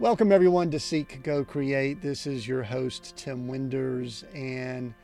[0.00, 2.00] Welcome, everyone, to Seek, Go, Create.
[2.00, 4.24] This is your host, Tim Winders.
[4.34, 4.94] And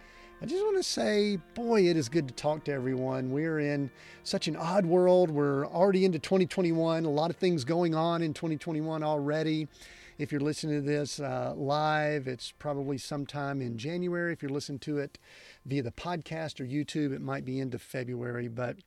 [0.41, 3.31] I just want to say, boy, it is good to talk to everyone.
[3.31, 3.91] We're in
[4.23, 5.31] such an odd world.
[5.31, 9.69] We're already into 2021, a lot of things going on in 2021 already.
[10.17, 14.33] If you're listening to this uh, live, it's probably sometime in January.
[14.33, 15.19] If you're listening to it
[15.67, 18.49] via the podcast or YouTube, it might be into February.
[18.49, 18.79] But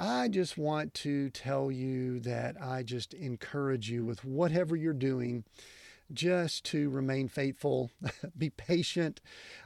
[0.00, 5.42] I just want to tell you that I just encourage you with whatever you're doing
[6.12, 7.90] just to remain faithful,
[8.38, 9.20] be patient,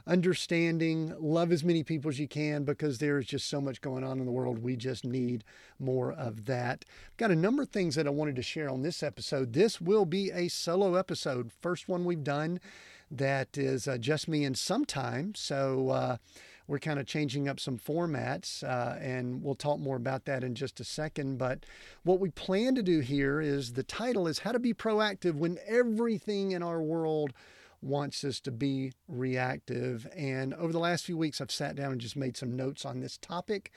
[0.07, 4.03] understanding, love as many people as you can because there is just so much going
[4.03, 4.57] on in the world.
[4.63, 5.43] We just need
[5.79, 6.83] more of that.
[7.17, 9.53] Got a number of things that I wanted to share on this episode.
[9.53, 12.59] This will be a solo episode, first one we've done
[13.11, 15.35] that is uh, just me and some time.
[15.35, 16.17] So, uh,
[16.67, 20.55] we're kind of changing up some formats, uh, and we'll talk more about that in
[20.55, 21.37] just a second.
[21.37, 21.65] But
[22.03, 25.57] what we plan to do here is the title is How to Be Proactive When
[25.67, 27.33] Everything in Our World
[27.81, 30.07] wants us to be reactive.
[30.15, 33.01] And over the last few weeks, I've sat down and just made some notes on
[33.01, 33.71] this topic.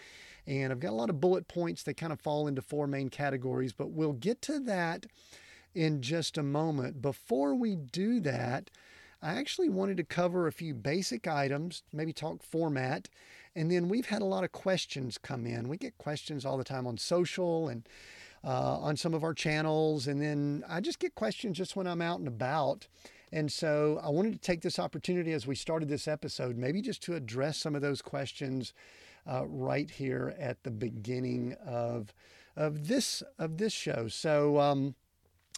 [0.47, 3.09] And I've got a lot of bullet points that kind of fall into four main
[3.09, 5.07] categories, but we'll get to that
[5.75, 7.03] in just a moment.
[7.03, 8.71] Before we do that,
[9.23, 13.09] I actually wanted to cover a few basic items, maybe talk format,
[13.55, 15.69] and then we've had a lot of questions come in.
[15.69, 17.89] We get questions all the time on social and
[18.45, 22.03] uh, on some of our channels, and then I just get questions just when I'm
[22.03, 22.87] out and about.
[23.33, 27.03] And so I wanted to take this opportunity as we started this episode, maybe just
[27.05, 28.73] to address some of those questions
[29.29, 32.15] uh, right here at the beginning of
[32.57, 34.09] of this of this show.
[34.09, 34.61] So.
[34.61, 34.95] Um,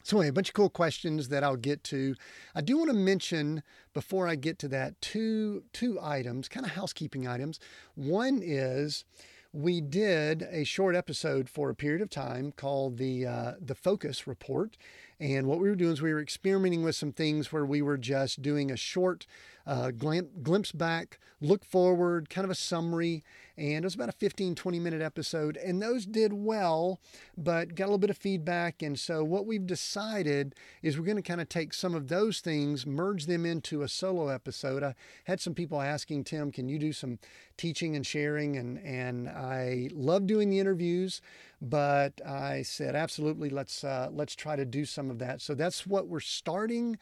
[0.09, 2.15] so, anyway, a bunch of cool questions that I'll get to.
[2.55, 6.73] I do want to mention before I get to that two two items, kind of
[6.73, 7.61] housekeeping items.
[7.95, 9.05] One is
[9.53, 14.27] we did a short episode for a period of time called the uh, the Focus
[14.27, 14.79] Report,
[15.21, 17.99] and what we were doing is we were experimenting with some things where we were
[17.99, 19.27] just doing a short
[19.69, 23.23] uh, glimpse back, look forward, kind of a summary.
[23.59, 25.59] And it was about a 15, 20 minute episode.
[25.59, 27.01] And those did well,
[27.37, 28.81] but got a little bit of feedback.
[28.83, 32.41] And so what we've decided is we're going to kind of take some of those
[32.41, 34.83] things, merge them into a solo episode.
[34.83, 37.19] I had some people asking, Tim, can you do some
[37.59, 38.57] teaching and sharing?
[38.57, 41.21] And, and I love doing the interviews,
[41.61, 45.43] but I said, absolutely, let's, uh, let's try to do some of that.
[45.43, 46.97] So that's what we're starting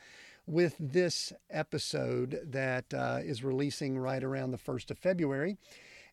[0.47, 5.57] with this episode that uh, is releasing right around the 1st of February.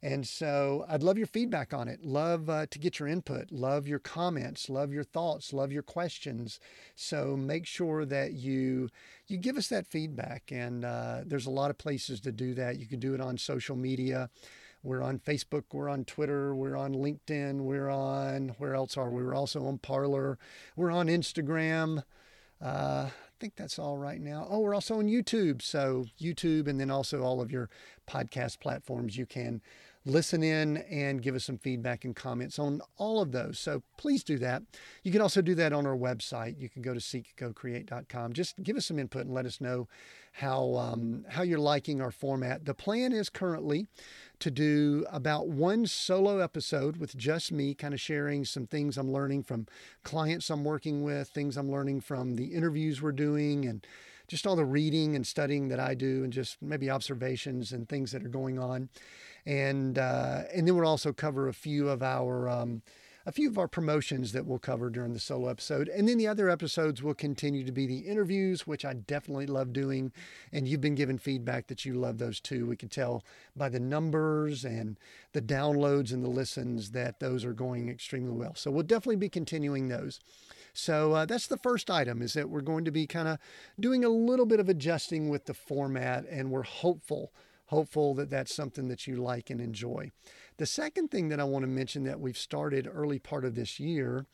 [0.04, 2.04] And so I'd love your feedback on it.
[2.04, 3.54] Love uh, to get your input.
[3.54, 4.70] Love your comments.
[4.70, 5.54] Love your thoughts.
[5.54, 6.60] Love your questions.
[6.94, 8.90] So make sure that you
[9.28, 10.52] you give us that feedback.
[10.52, 12.80] And uh, there's a lot of places to do that.
[12.80, 14.30] You can do it on social media.
[14.84, 15.64] We're on Facebook.
[15.72, 16.54] We're on Twitter.
[16.54, 17.62] We're on LinkedIn.
[17.62, 19.24] We're on where else are we?
[19.24, 20.38] We're also on Parler.
[20.76, 22.04] We're on Instagram.
[22.62, 23.10] Uh,
[23.44, 24.48] think that's all right now.
[24.50, 25.62] Oh, we're also on YouTube.
[25.62, 27.70] So, YouTube and then also all of your
[28.10, 29.18] podcast platforms.
[29.18, 29.62] You can
[30.06, 33.58] listen in and give us some feedback and comments on all of those.
[33.58, 34.64] So please do that.
[35.04, 36.60] You can also do that on our website.
[36.60, 38.34] You can go to seekgocreate.com.
[38.34, 39.88] Just give us some input and let us know
[40.34, 42.66] how um, how you're liking our format.
[42.66, 43.88] The plan is currently
[44.40, 49.12] to do about one solo episode with just me, kind of sharing some things I'm
[49.12, 49.68] learning from
[50.04, 53.86] clients I'm working with, things I'm learning from the interviews we're doing, and
[54.28, 58.12] just all the reading and studying that I do, and just maybe observations and things
[58.12, 58.90] that are going on
[59.46, 62.82] and uh, and then we'll also cover a few of our um,
[63.26, 65.88] a few of our promotions that we'll cover during the solo episode.
[65.88, 69.72] And then the other episodes will continue to be the interviews, which I definitely love
[69.72, 70.12] doing.
[70.52, 72.66] And you've been given feedback that you love those too.
[72.66, 73.24] We can tell
[73.56, 75.00] by the numbers and
[75.32, 78.56] the downloads and the listens that those are going extremely well.
[78.56, 80.20] So we'll definitely be continuing those.
[80.74, 83.38] So uh, that's the first item is that we're going to be kind of
[83.80, 87.32] doing a little bit of adjusting with the format, and we're hopeful
[87.66, 90.12] hopeful that that's something that you like and enjoy.
[90.58, 93.80] The second thing that I want to mention that we've started early part of this
[93.80, 94.26] year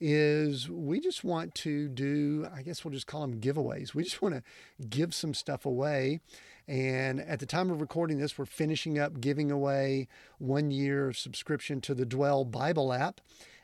[0.00, 3.94] is we just want to do, I guess we'll just call them giveaways.
[3.94, 4.42] We just want to
[4.86, 6.20] give some stuff away.
[6.68, 10.06] And at the time of recording this, we're finishing up giving away
[10.38, 13.20] one year subscription to the Dwell Bible app.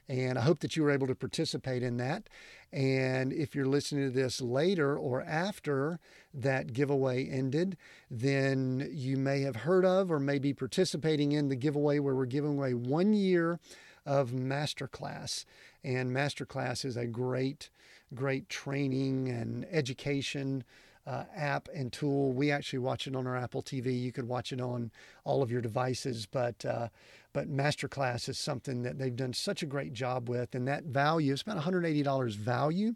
[0.09, 2.29] And I hope that you were able to participate in that.
[2.73, 6.01] And if you're listening to this later or after
[6.35, 7.77] that giveaway ended,
[8.11, 12.27] then you may have heard of or may be participating in the giveaway where we're
[12.27, 13.61] giving away one year
[14.05, 15.45] of Masterclass.
[15.83, 17.71] And Masterclass is a great,
[18.15, 20.65] great training and education
[21.06, 22.33] uh, app and tool.
[22.33, 24.01] We actually watch it on our Apple TV.
[24.01, 24.91] You could watch it on
[25.25, 26.89] all of your devices, but uh,
[27.34, 31.32] but Masterclass is something that they've done such a great job with, and that value
[31.32, 32.94] is about $180 value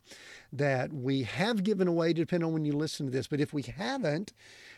[0.52, 3.26] that we have given away, depending on when you listen to this.
[3.26, 4.32] But if we haven't,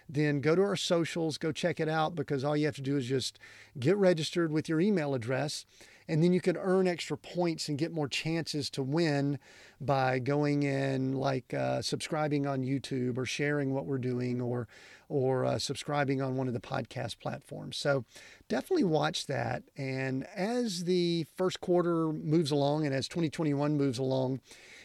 [0.08, 2.96] then go to our socials, go check it out because all you have to do
[2.96, 3.38] is just
[3.78, 5.66] get registered with your email address
[6.10, 9.38] and then you can earn extra points and get more chances to win
[9.80, 14.66] by going in like uh, subscribing on YouTube or sharing what we're doing or
[15.08, 17.76] or uh, subscribing on one of the podcast platforms.
[17.76, 18.04] So
[18.48, 19.62] definitely watch that.
[19.76, 24.40] And as the first quarter moves along and as 2021 moves along,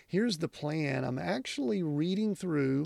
[0.07, 1.03] here's the plan.
[1.03, 2.85] I'm actually reading through.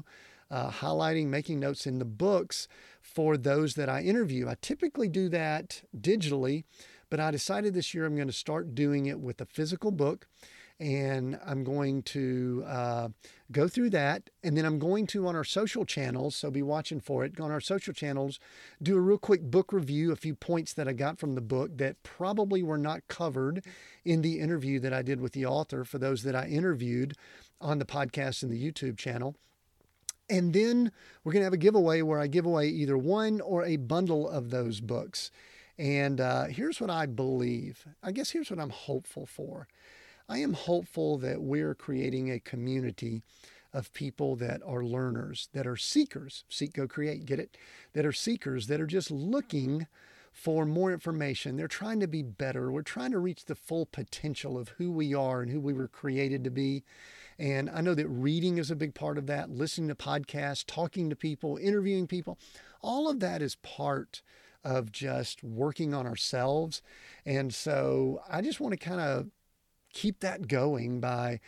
[0.51, 2.67] Uh, highlighting, making notes in the books
[3.03, 4.49] for those that I interview.
[4.49, 6.63] I typically do that digitally,
[7.09, 10.27] but I decided this year I'm going to start doing it with a physical book.
[10.81, 13.09] And I'm going to uh,
[13.51, 14.29] go through that.
[14.45, 17.43] And then I'm going to, on our social channels, so be watching for it, Go
[17.43, 18.39] on our social channels,
[18.81, 21.77] do a real quick book review, a few points that I got from the book
[21.79, 23.65] that probably were not covered
[24.05, 27.13] in the interview that I did with the author for those that I interviewed
[27.59, 29.35] on the podcast and the YouTube channel.
[30.29, 30.91] And then
[31.23, 34.29] we're going to have a giveaway where I give away either one or a bundle
[34.29, 35.31] of those books.
[35.79, 37.87] And uh, here's what I believe.
[38.03, 39.69] I guess here's what I'm hopeful for.
[40.27, 43.23] I am hopeful that we're creating a community
[43.73, 47.55] of people that are learners, that are seekers, seek, go, create, get it?
[47.93, 49.87] That are seekers, that are just looking
[50.33, 51.55] for more information.
[51.55, 52.71] They're trying to be better.
[52.71, 55.87] We're trying to reach the full potential of who we are and who we were
[55.87, 56.83] created to be.
[57.37, 61.09] And I know that reading is a big part of that, listening to podcasts, talking
[61.09, 62.37] to people, interviewing people.
[62.81, 64.21] All of that is part
[64.63, 66.81] of just working on ourselves.
[67.25, 69.27] And so I just want to kind of
[69.91, 71.39] keep that going by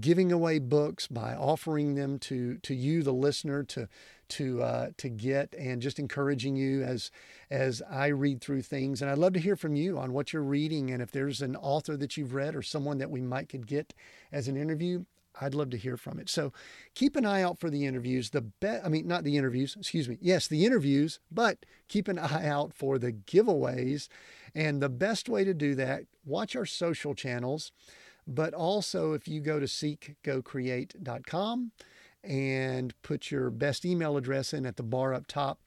[0.00, 3.88] giving away books, by offering them to to you, the listener, to
[4.30, 7.10] to uh, to get, and just encouraging you as
[7.50, 9.02] as I read through things.
[9.02, 11.56] And I'd love to hear from you on what you're reading, and if there's an
[11.56, 13.94] author that you've read or someone that we might could get
[14.32, 15.04] as an interview.
[15.40, 16.28] I'd love to hear from it.
[16.28, 16.52] So
[16.94, 18.30] keep an eye out for the interviews.
[18.30, 20.18] The bet, I mean, not the interviews, excuse me.
[20.20, 24.08] Yes, the interviews, but keep an eye out for the giveaways.
[24.54, 27.72] And the best way to do that, watch our social channels.
[28.26, 31.72] But also, if you go to seekgocreate.com
[32.22, 35.60] and put your best email address in at the bar up top,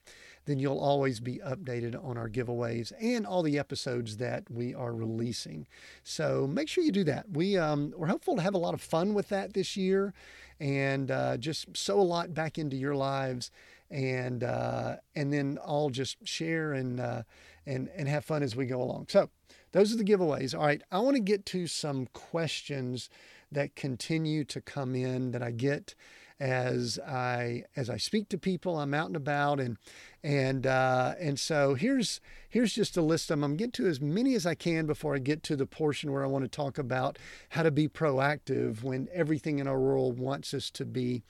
[0.46, 4.92] then you'll always be updated on our giveaways and all the episodes that we are
[4.92, 5.66] releasing.
[6.02, 7.30] So make sure you do that.
[7.32, 10.12] We um, we're hopeful to have a lot of fun with that this year,
[10.60, 13.50] and uh, just sow a lot back into your lives,
[13.90, 17.22] and uh, and then I'll just share and uh,
[17.66, 19.06] and and have fun as we go along.
[19.08, 19.30] So
[19.72, 20.54] those are the giveaways.
[20.54, 23.08] All right, I want to get to some questions
[23.50, 25.94] that continue to come in that I get
[26.40, 28.78] as I as I speak to people.
[28.78, 29.76] I'm out and about, and
[30.22, 33.44] and uh, and so here's here's just a list of them.
[33.44, 36.24] I'm getting to as many as I can before I get to the portion where
[36.24, 37.18] I want to talk about
[37.50, 41.22] how to be proactive when everything in our world wants us to be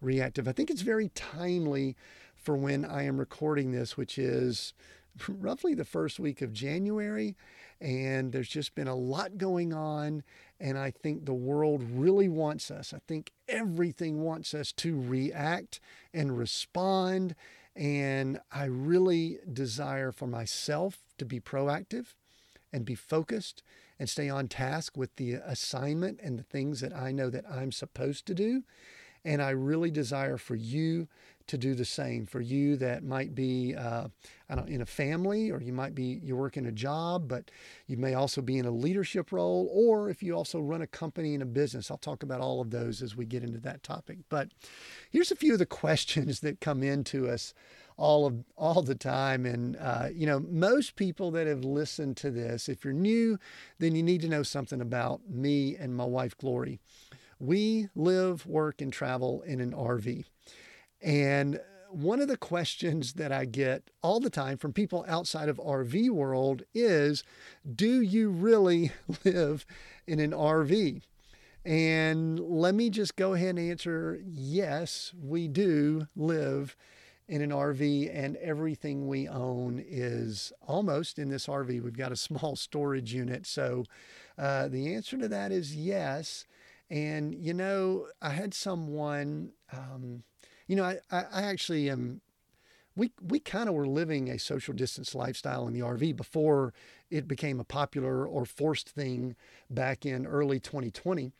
[0.00, 0.46] reactive.
[0.46, 1.96] I think it's very timely
[2.36, 4.74] for when I am recording this, which is
[5.28, 7.36] roughly the first week of January.
[7.82, 10.22] And there's just been a lot going on.
[10.60, 12.94] And I think the world really wants us.
[12.94, 15.80] I think everything wants us to react
[16.14, 17.34] and respond.
[17.74, 22.14] And I really desire for myself to be proactive
[22.72, 23.64] and be focused
[23.98, 27.72] and stay on task with the assignment and the things that I know that I'm
[27.72, 28.62] supposed to do.
[29.24, 31.08] And I really desire for you
[31.46, 34.08] to do the same for you that might be uh,
[34.48, 37.50] I don't, in a family or you might be you work in a job but
[37.86, 41.34] you may also be in a leadership role or if you also run a company
[41.34, 41.90] and a business.
[41.90, 44.18] I'll talk about all of those as we get into that topic.
[44.28, 44.48] But
[45.10, 47.54] here's a few of the questions that come into us
[47.98, 49.44] all of all the time.
[49.44, 53.38] And uh, you know most people that have listened to this if you're new
[53.78, 56.80] then you need to know something about me and my wife glory
[57.42, 60.24] we live work and travel in an rv
[61.02, 61.60] and
[61.92, 66.10] one of the questions that I get all the time from people outside of RV
[66.10, 67.22] world is,
[67.74, 68.92] do you really
[69.24, 69.66] live
[70.06, 71.02] in an RV?
[71.64, 76.76] And let me just go ahead and answer yes, we do live
[77.28, 81.82] in an RV, and everything we own is almost in this RV.
[81.82, 83.46] We've got a small storage unit.
[83.46, 83.84] So
[84.36, 86.46] uh, the answer to that is yes.
[86.90, 89.52] And, you know, I had someone.
[89.72, 90.24] Um,
[90.66, 92.20] you know, I, I actually am.
[92.96, 96.74] We we kind of were living a social distance lifestyle in the RV before
[97.10, 99.36] it became a popular or forced thing
[99.70, 101.32] back in early 2020.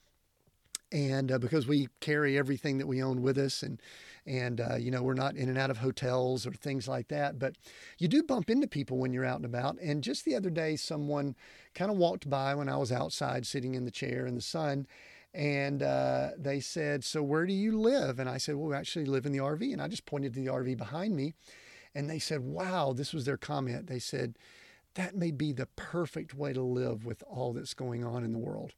[0.93, 3.81] and uh, because we carry everything that we own with us and
[4.27, 7.39] and uh, you know we're not in and out of hotels or things like that
[7.39, 7.57] but
[7.99, 10.77] you do bump into people when you're out and about and just the other day
[10.77, 11.35] someone
[11.75, 14.87] kind of walked by when i was outside sitting in the chair in the sun
[15.35, 19.07] and uh, they said so where do you live and i said well we actually
[19.07, 21.33] live in the rv and i just pointed to the rv behind me
[21.95, 24.37] and they said wow this was their comment they said
[24.95, 28.39] that may be the perfect way to live with all that's going on in the
[28.39, 28.75] world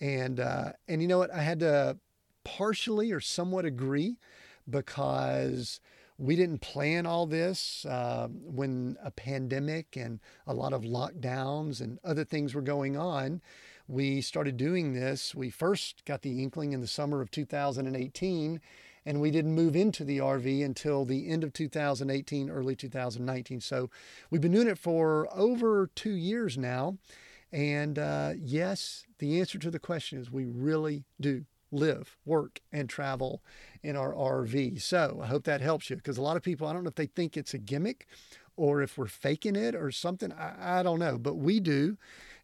[0.00, 1.32] and uh, and you know what?
[1.32, 1.98] I had to
[2.44, 4.16] partially or somewhat agree
[4.68, 5.80] because
[6.18, 11.98] we didn't plan all this uh, when a pandemic and a lot of lockdowns and
[12.04, 13.40] other things were going on.
[13.88, 15.34] We started doing this.
[15.34, 18.60] We first got the inkling in the summer of 2018,
[19.06, 23.62] and we didn't move into the RV until the end of 2018, early 2019.
[23.62, 23.88] So
[24.30, 26.98] we've been doing it for over two years now.
[27.50, 32.90] And uh, yes, the answer to the question is we really do live, work, and
[32.90, 33.42] travel
[33.82, 34.82] in our RV.
[34.82, 36.94] So I hope that helps you because a lot of people, I don't know if
[36.94, 38.06] they think it's a gimmick
[38.54, 40.30] or if we're faking it or something.
[40.32, 41.96] I, I don't know, but we do.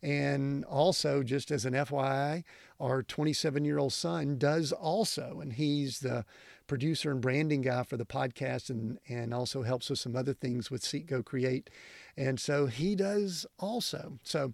[0.05, 2.45] And also, just as an FYI,
[2.79, 5.41] our 27 year old son does also.
[5.41, 6.27] And he's the
[6.67, 10.71] producer and branding guy for the podcast and, and also helps with some other things
[10.71, 11.71] with Seek Go Create.
[12.19, 14.19] And so he does also.
[14.23, 14.53] So,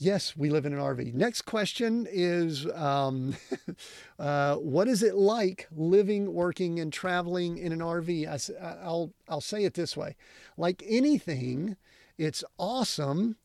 [0.00, 1.12] Yes, we live in an RV.
[1.12, 3.34] Next question is um,
[4.20, 8.28] uh, What is it like living, working, and traveling in an RV?
[8.28, 10.14] I, will I'll say it this way
[10.56, 11.76] like anything,
[12.16, 13.38] it's awesome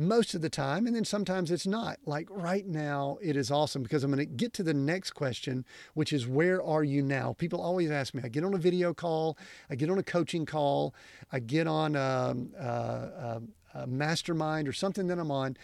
[0.00, 1.98] most of the time, and then sometimes it's not.
[2.06, 5.64] Like right now, it is awesome because I'm going to get to the next question,
[5.94, 7.34] which is where are you now?
[7.38, 8.22] People always ask me.
[8.24, 9.36] I get on a video call,
[9.68, 10.94] I get on a coaching call,
[11.30, 13.40] I get on um, uh, uh,
[13.74, 15.56] a mastermind or something that I'm on,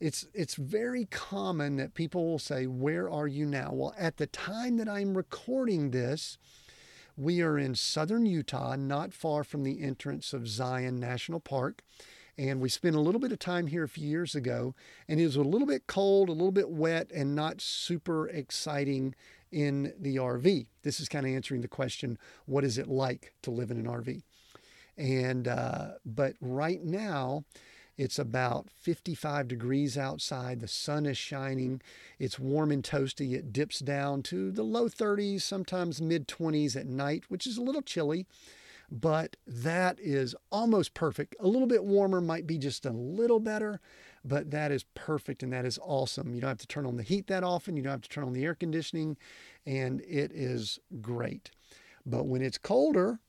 [0.00, 4.26] it's it's very common that people will say, "Where are you now?" Well, at the
[4.26, 6.36] time that I'm recording this,
[7.16, 11.82] we are in southern Utah, not far from the entrance of Zion National Park.
[12.36, 14.74] And we spent a little bit of time here a few years ago,
[15.08, 19.14] and it was a little bit cold, a little bit wet, and not super exciting
[19.52, 20.66] in the RV.
[20.82, 23.86] This is kind of answering the question what is it like to live in an
[23.86, 24.22] RV?
[24.96, 27.44] And uh, but right now,
[27.96, 30.60] it's about 55 degrees outside.
[30.60, 31.80] The sun is shining.
[32.18, 33.34] It's warm and toasty.
[33.34, 37.62] It dips down to the low 30s, sometimes mid 20s at night, which is a
[37.62, 38.26] little chilly,
[38.90, 41.34] but that is almost perfect.
[41.40, 43.80] A little bit warmer might be just a little better,
[44.24, 46.34] but that is perfect and that is awesome.
[46.34, 47.76] You don't have to turn on the heat that often.
[47.76, 49.16] You don't have to turn on the air conditioning,
[49.66, 51.50] and it is great.
[52.06, 53.20] But when it's colder,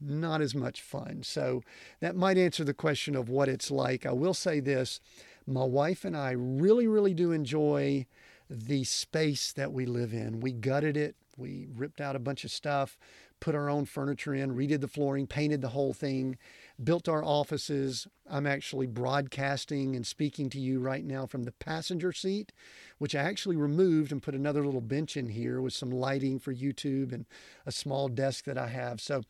[0.00, 1.22] not as much fun.
[1.22, 1.62] So
[2.00, 4.06] that might answer the question of what it's like.
[4.06, 5.00] I will say this
[5.46, 8.06] my wife and I really, really do enjoy
[8.48, 10.40] the space that we live in.
[10.40, 12.98] We gutted it, we ripped out a bunch of stuff,
[13.40, 16.36] put our own furniture in, redid the flooring, painted the whole thing,
[16.82, 18.06] built our offices.
[18.28, 22.52] I'm actually broadcasting and speaking to you right now from the passenger seat,
[22.98, 26.54] which I actually removed and put another little bench in here with some lighting for
[26.54, 27.26] YouTube and
[27.66, 29.00] a small desk that I have.
[29.00, 29.22] So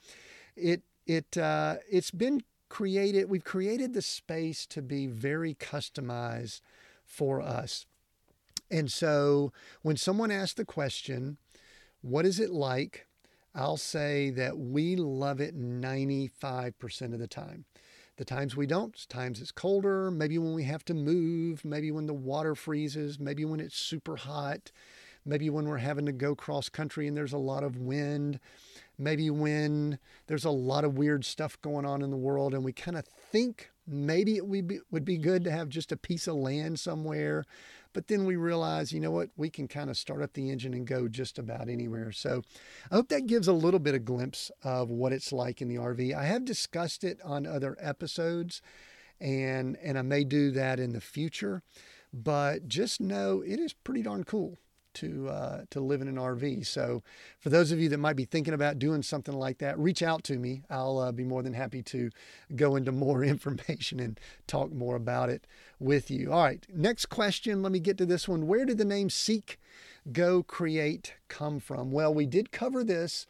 [0.57, 3.31] it it uh, it's been created.
[3.31, 6.61] We've created the space to be very customized
[7.05, 7.87] for us.
[8.71, 9.53] And so
[9.83, 11.39] when someone asks the question,
[12.03, 13.07] what is it like?
[13.55, 17.65] I'll say that we love it 95% of the time.
[18.17, 22.07] The times we don't, times it's colder, maybe when we have to move, maybe when
[22.07, 24.71] the water freezes, maybe when it's super hot,
[25.25, 28.39] maybe when we're having to go cross country and there's a lot of wind
[29.01, 32.73] maybe when there's a lot of weird stuff going on in the world and we
[32.73, 36.29] kind of think maybe it would be, would be good to have just a piece
[36.29, 37.45] of land somewhere.
[37.93, 40.75] But then we realize, you know what, we can kind of start up the engine
[40.75, 42.13] and go just about anywhere.
[42.13, 42.43] So
[42.91, 45.77] I hope that gives a little bit of glimpse of what it's like in the
[45.77, 46.15] RV.
[46.15, 48.63] I have discussed it on other episodes
[49.21, 51.63] and and I may do that in the future,
[52.13, 54.59] but just know it is pretty darn cool
[54.95, 56.67] to uh, to live in an RV.
[56.67, 57.03] So,
[57.39, 60.25] for those of you that might be thinking about doing something like that, reach out
[60.25, 60.63] to me.
[60.71, 62.11] I'll uh, be more than happy to
[62.57, 65.47] go into more information and talk more about it
[65.81, 66.33] with you.
[66.33, 67.63] All right, next question.
[67.63, 68.47] Let me get to this one.
[68.47, 69.59] Where did the name Seek,
[70.13, 71.91] Go, Create come from?
[71.91, 73.27] Well, we did cover this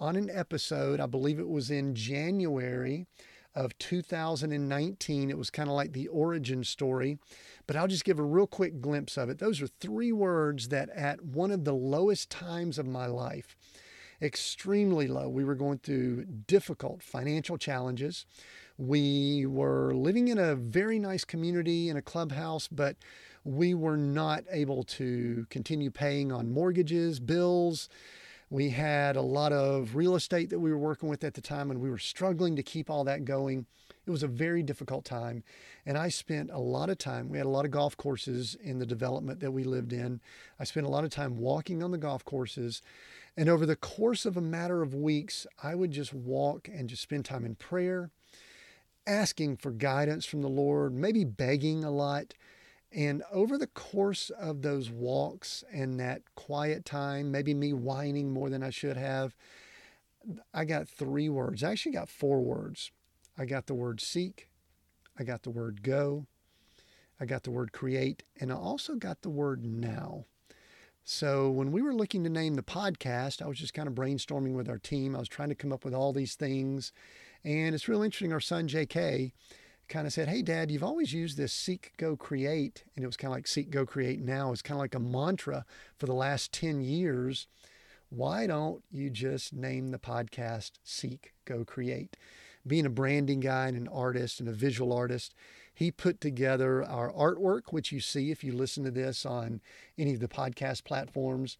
[0.00, 1.00] on an episode.
[1.00, 3.06] I believe it was in January
[3.54, 5.28] of 2019.
[5.28, 7.18] It was kind of like the origin story
[7.68, 9.38] but I'll just give a real quick glimpse of it.
[9.38, 13.54] Those are three words that at one of the lowest times of my life,
[14.22, 18.24] extremely low, we were going through difficult financial challenges.
[18.78, 22.96] We were living in a very nice community in a clubhouse, but
[23.44, 27.88] we were not able to continue paying on mortgages, bills.
[28.50, 31.72] We had a lot of real estate that we were working with at the time,
[31.72, 33.66] and we were struggling to keep all that going.
[34.06, 35.42] It was a very difficult time.
[35.84, 38.78] And I spent a lot of time, we had a lot of golf courses in
[38.78, 40.20] the development that we lived in.
[40.58, 42.80] I spent a lot of time walking on the golf courses.
[43.36, 47.02] And over the course of a matter of weeks, I would just walk and just
[47.02, 48.10] spend time in prayer,
[49.08, 52.34] asking for guidance from the Lord, maybe begging a lot.
[52.92, 58.50] And over the course of those walks and that quiet time, maybe me whining more
[58.50, 59.34] than I should have,
[60.54, 61.62] I got three words.
[61.62, 62.90] I actually got four words.
[63.38, 64.48] I got the word seek,
[65.16, 66.26] I got the word go,
[67.20, 70.24] I got the word create, and I also got the word now.
[71.04, 74.54] So when we were looking to name the podcast, I was just kind of brainstorming
[74.54, 75.14] with our team.
[75.14, 76.92] I was trying to come up with all these things.
[77.44, 78.32] And it's real interesting.
[78.32, 79.32] Our son, JK,
[79.88, 82.84] kind of said, Hey, Dad, you've always used this seek, go, create.
[82.94, 84.52] And it was kind of like seek, go, create now.
[84.52, 85.64] It's kind of like a mantra
[85.98, 87.46] for the last 10 years.
[88.10, 92.16] Why don't you just name the podcast Seek, Go, Create?
[92.68, 95.34] being a branding guy and an artist and a visual artist,
[95.74, 99.60] he put together our artwork, which you see if you listen to this on
[99.96, 101.56] any of the podcast platforms.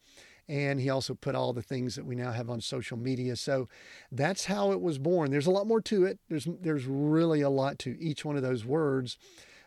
[0.49, 3.37] And he also put all the things that we now have on social media.
[3.37, 3.69] So
[4.11, 5.31] that's how it was born.
[5.31, 6.19] There's a lot more to it.
[6.29, 9.19] There's there's really a lot to each one of those words,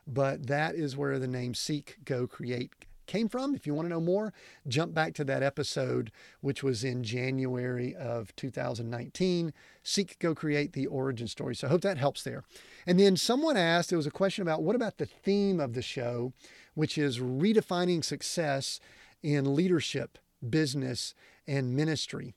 [0.07, 2.73] but that is where the name Seek, Go, Create
[3.11, 3.53] came from.
[3.53, 4.33] If you want to know more,
[4.67, 9.53] jump back to that episode, which was in January of 2019.
[9.83, 11.53] Seek, go create the origin story.
[11.53, 12.43] So I hope that helps there.
[12.87, 15.81] And then someone asked, there was a question about what about the theme of the
[15.81, 16.31] show,
[16.73, 18.79] which is redefining success
[19.21, 21.13] in leadership, business,
[21.47, 22.33] and ministry.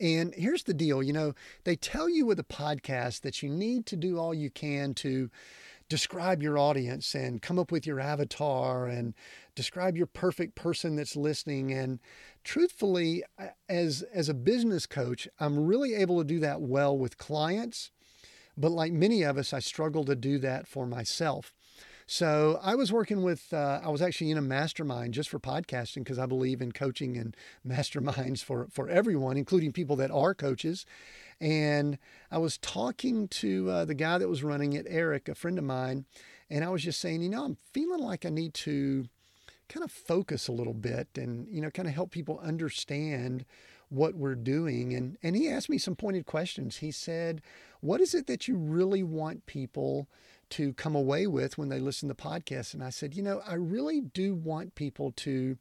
[0.00, 3.86] And here's the deal you know, they tell you with a podcast that you need
[3.86, 5.30] to do all you can to
[5.88, 9.14] describe your audience and come up with your avatar and
[9.54, 11.70] describe your perfect person that's listening.
[11.72, 12.00] And
[12.44, 13.22] truthfully
[13.68, 17.90] as as a business coach i'm really able to do that well with clients.
[18.56, 21.52] But like many of us i struggle to do that for myself
[22.06, 26.04] so I was working with, uh, I was actually in a mastermind just for podcasting
[26.04, 27.36] because I believe in coaching and
[27.66, 30.84] masterminds for, for everyone, including people that are coaches.
[31.40, 31.98] And
[32.30, 35.64] I was talking to uh, the guy that was running it, Eric, a friend of
[35.64, 36.04] mine,
[36.50, 39.08] and I was just saying, you know, I'm feeling like I need to
[39.68, 43.44] kind of focus a little bit and, you know, kind of help people understand
[43.88, 44.94] what we're doing.
[44.94, 46.78] And, and he asked me some pointed questions.
[46.78, 47.42] He said,
[47.80, 50.08] What is it that you really want people
[50.52, 52.74] to come away with when they listen to podcasts.
[52.74, 55.56] And I said, you know, I really do want people to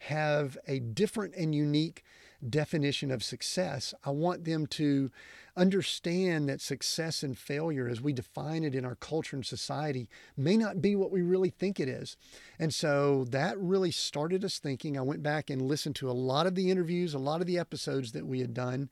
[0.00, 2.04] have a different and unique
[2.48, 3.94] definition of success.
[4.04, 5.12] I want them to
[5.56, 10.56] understand that success and failure, as we define it in our culture and society, may
[10.56, 12.16] not be what we really think it is.
[12.58, 14.98] And so that really started us thinking.
[14.98, 17.58] I went back and listened to a lot of the interviews, a lot of the
[17.58, 18.90] episodes that we had done.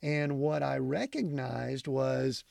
[0.00, 2.44] And what I recognized was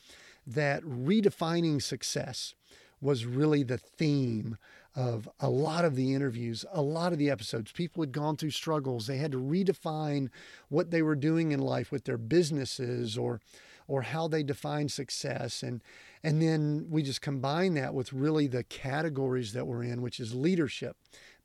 [0.46, 2.56] that redefining success
[3.00, 4.58] was really the theme
[4.96, 7.72] of a lot of the interviews, a lot of the episodes.
[7.72, 9.08] People had gone through struggles.
[9.08, 10.30] They had to redefine
[10.70, 13.42] what they were doing in life with their businesses or
[13.88, 15.82] or how they define success and
[16.24, 20.36] and then we just combine that with really the categories that we're in, which is
[20.36, 20.96] leadership,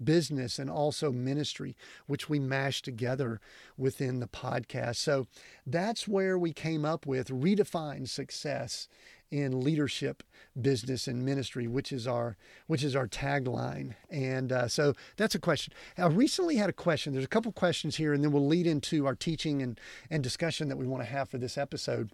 [0.03, 3.41] business, and also ministry, which we mash together
[3.77, 4.97] within the podcast.
[4.97, 5.27] So
[5.67, 8.89] that's where we came up with redefine success
[9.31, 10.23] in leadership,
[10.61, 13.95] business, and ministry, which is our which is our tagline.
[14.11, 15.73] And uh, so that's a question.
[15.99, 17.13] I recently had a question.
[17.13, 19.81] There's a couple questions here, and then we'll lead into our teaching and
[20.11, 22.11] and discussion that we want to have for this episode.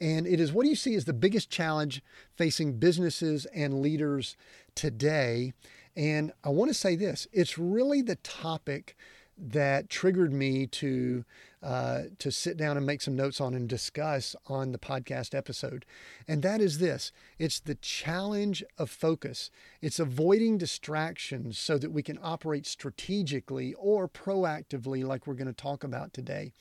[0.00, 2.02] And it is what do you see as the biggest challenge
[2.34, 4.36] facing businesses and leaders
[4.74, 5.52] today?
[5.96, 8.96] And I want to say this it's really the topic
[9.36, 11.24] that triggered me to
[11.62, 15.84] uh, to sit down and make some notes on and discuss on the podcast episode.
[16.26, 19.50] And that is this it's the challenge of focus,
[19.82, 25.52] it's avoiding distractions so that we can operate strategically or proactively, like we're going to
[25.52, 26.52] talk about today.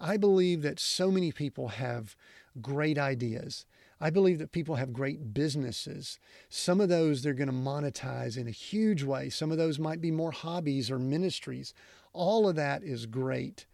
[0.00, 2.16] I believe that so many people have
[2.60, 3.66] great ideas.
[4.04, 6.18] I believe that people have great businesses.
[6.50, 9.30] Some of those they're going to monetize in a huge way.
[9.30, 11.72] Some of those might be more hobbies or ministries.
[12.12, 13.64] All of that is great.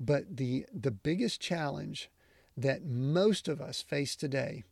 [0.00, 2.08] But the, the biggest challenge
[2.56, 4.64] that most of us face today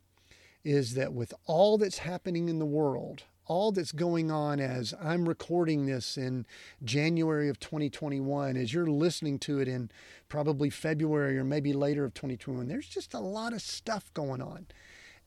[0.65, 5.29] is that with all that's happening in the world, all that's going on as I'm
[5.29, 6.47] recording this in
[6.83, 9.91] January of 2021, as you're listening to it in
[10.31, 14.67] probably February or maybe later of 2021, there's just a lot of stuff going on.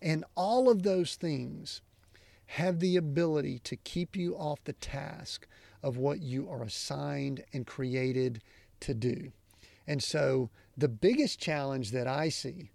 [0.01, 1.81] And all of those things
[2.47, 5.47] have the ability to keep you off the task
[5.83, 8.41] of what you are assigned and created
[8.79, 9.31] to do.
[9.85, 12.71] And so the biggest challenge that I see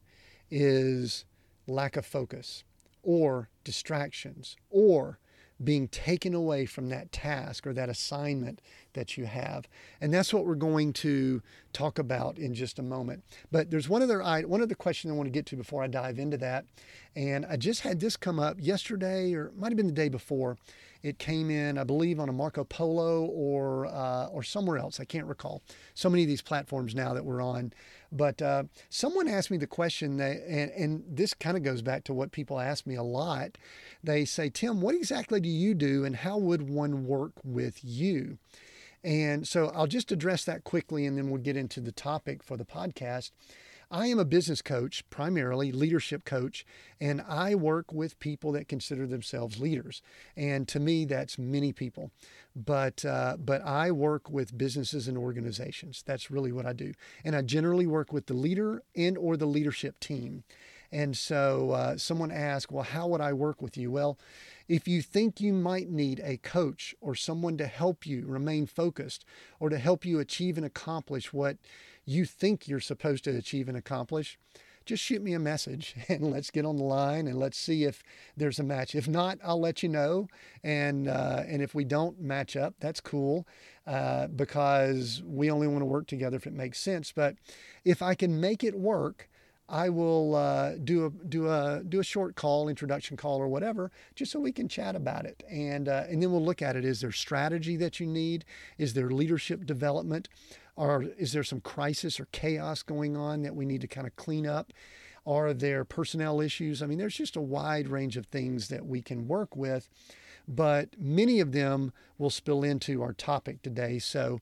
[0.50, 1.24] is
[1.66, 2.64] lack of focus
[3.02, 5.18] or distractions or
[5.64, 8.60] being taken away from that task or that assignment
[8.92, 9.68] that you have.
[10.00, 13.24] And that's what we're going to talk about in just a moment.
[13.50, 16.18] But there's one other one other question I want to get to before I dive
[16.18, 16.64] into that.
[17.16, 20.08] And I just had this come up yesterday or it might have been the day
[20.08, 20.56] before.
[21.02, 25.00] It came in, I believe, on a Marco Polo or uh, or somewhere else.
[25.00, 25.62] I can't recall.
[25.92, 27.74] So many of these platforms now that we're on.
[28.16, 32.04] But uh, someone asked me the question, that, and, and this kind of goes back
[32.04, 33.58] to what people ask me a lot.
[34.04, 38.38] They say, Tim, what exactly do you do, and how would one work with you?
[39.02, 42.56] And so I'll just address that quickly, and then we'll get into the topic for
[42.56, 43.32] the podcast.
[43.94, 46.66] I am a business coach, primarily leadership coach,
[47.00, 50.02] and I work with people that consider themselves leaders.
[50.36, 52.10] And to me, that's many people.
[52.56, 56.02] But uh, but I work with businesses and organizations.
[56.04, 56.92] That's really what I do.
[57.24, 60.42] And I generally work with the leader and or the leadership team.
[60.90, 63.90] And so uh, someone asked, well, how would I work with you?
[63.90, 64.18] Well,
[64.68, 69.24] if you think you might need a coach or someone to help you remain focused
[69.58, 71.56] or to help you achieve and accomplish what
[72.04, 74.38] you think you're supposed to achieve and accomplish,
[74.84, 78.02] just shoot me a message and let's get on the line and let's see if
[78.36, 78.94] there's a match.
[78.94, 80.28] If not, I'll let you know.
[80.62, 83.46] And uh, and if we don't match up, that's cool
[83.86, 87.12] uh, because we only want to work together if it makes sense.
[87.12, 87.36] But
[87.84, 89.28] if I can make it work,
[89.68, 93.90] I will uh, do a do a do a short call, introduction call, or whatever,
[94.14, 96.84] just so we can chat about it, and uh, and then we'll look at it.
[96.84, 98.44] Is there strategy that you need?
[98.76, 100.28] Is there leadership development?
[100.76, 104.16] Or is there some crisis or chaos going on that we need to kind of
[104.16, 104.72] clean up?
[105.26, 106.82] Are there personnel issues?
[106.82, 109.88] I mean, there's just a wide range of things that we can work with,
[110.46, 113.98] but many of them will spill into our topic today.
[113.98, 114.40] So,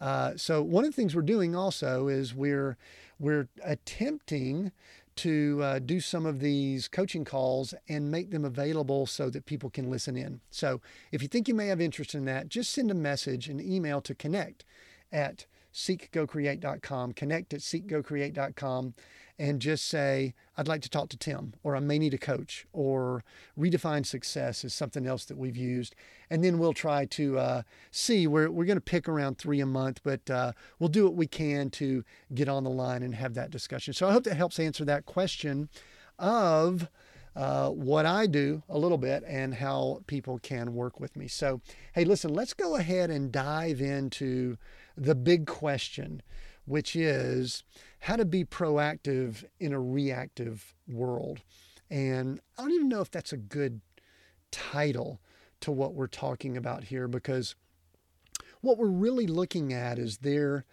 [0.00, 2.76] uh, so one of the things we're doing also is we're
[3.20, 4.72] we're attempting
[5.16, 9.70] to uh, do some of these coaching calls and make them available so that people
[9.70, 10.40] can listen in.
[10.50, 10.80] So,
[11.12, 14.00] if you think you may have interest in that, just send a message, an email
[14.00, 14.64] to connect
[15.12, 18.94] at seekgocreate.com, connect at seekgocreate.com,
[19.38, 22.66] and just say, I'd like to talk to Tim, or I may need a coach,
[22.72, 23.24] or
[23.58, 25.96] redefine success is something else that we've used.
[26.30, 28.28] And then we'll try to uh, see.
[28.28, 31.26] We're, we're going to pick around three a month, but uh, we'll do what we
[31.26, 33.92] can to get on the line and have that discussion.
[33.92, 35.68] So I hope that helps answer that question
[36.18, 36.88] of.
[37.36, 41.26] Uh, what I do a little bit and how people can work with me.
[41.26, 41.60] So,
[41.92, 44.56] hey, listen, let's go ahead and dive into
[44.96, 46.22] the big question,
[46.64, 47.62] which is
[48.00, 51.40] how to be proactive in a reactive world.
[51.90, 53.80] And I don't even know if that's a good
[54.50, 55.20] title
[55.60, 57.54] to what we're talking about here because
[58.60, 60.64] what we're really looking at is there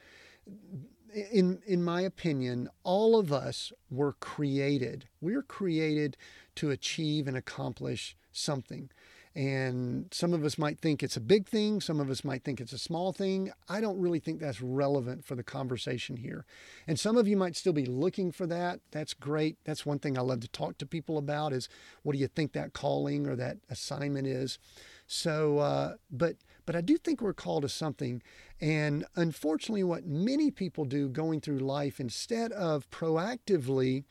[1.31, 6.15] in in my opinion all of us were created we're created
[6.55, 8.89] to achieve and accomplish something
[9.33, 12.59] and some of us might think it's a big thing, some of us might think
[12.59, 13.51] it's a small thing.
[13.69, 16.45] I don't really think that's relevant for the conversation here.
[16.85, 18.81] And some of you might still be looking for that.
[18.91, 19.57] That's great.
[19.63, 21.69] That's one thing I love to talk to people about is
[22.03, 24.59] what do you think that calling or that assignment is?
[25.07, 28.21] So, uh, but but I do think we're called to something.
[28.59, 34.03] And unfortunately, what many people do going through life, instead of proactively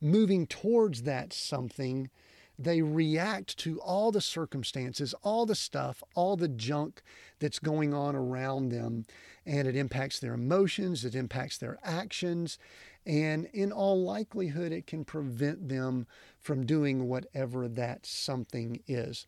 [0.00, 2.10] moving towards that something,
[2.58, 7.02] they react to all the circumstances, all the stuff, all the junk
[7.38, 9.04] that's going on around them.
[9.46, 12.58] And it impacts their emotions, it impacts their actions.
[13.06, 16.06] And in all likelihood, it can prevent them
[16.40, 19.26] from doing whatever that something is.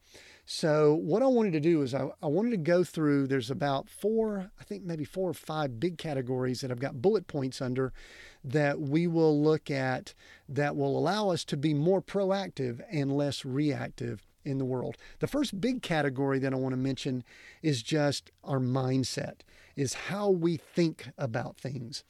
[0.53, 3.89] So, what I wanted to do is I, I, wanted to go through, there's about
[3.89, 7.93] four, I think maybe four or five big categories that I've got bullet points under
[8.43, 10.13] that we will look at
[10.49, 14.97] that will allow us to be more proactive and less reactive in the world.
[15.21, 17.23] The first big category that I want to mention
[17.63, 19.43] is just our mindset,
[19.77, 22.03] is how we think about things.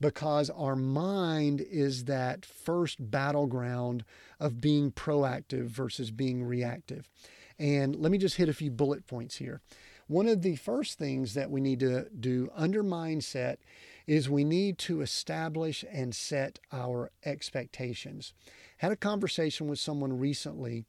[0.00, 4.04] Because our mind is that first battleground
[4.38, 7.10] of being proactive versus being reactive.
[7.58, 9.60] And let me just hit a few bullet points here.
[10.06, 13.56] One of the first things that we need to do under mindset
[14.06, 18.32] is we need to establish and set our expectations.
[18.78, 20.84] Had a conversation with someone recently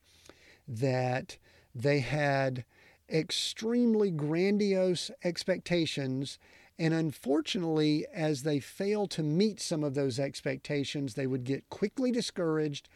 [0.68, 1.38] that
[1.76, 2.64] they had
[3.10, 6.38] extremely grandiose expectations
[6.80, 12.10] and unfortunately, as they fail to meet some of those expectations, they would get quickly
[12.10, 12.88] discouraged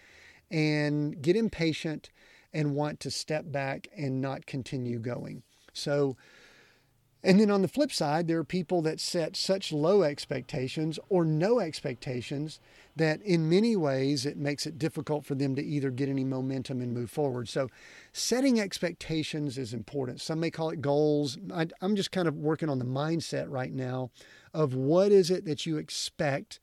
[0.49, 2.09] and get impatient
[2.53, 5.43] and want to step back and not continue going.
[5.73, 6.15] So,
[7.25, 11.23] and then on the flip side, there are people that set such low expectations or
[11.23, 12.59] no expectations
[12.97, 16.81] that in many ways it makes it difficult for them to either get any momentum
[16.81, 17.47] and move forward.
[17.47, 17.69] So,
[18.11, 20.21] setting expectations is important.
[20.21, 21.37] Some may call it goals.
[21.53, 24.11] I, am just kind of working on the mindset right now
[24.53, 26.59] of what is it that you expect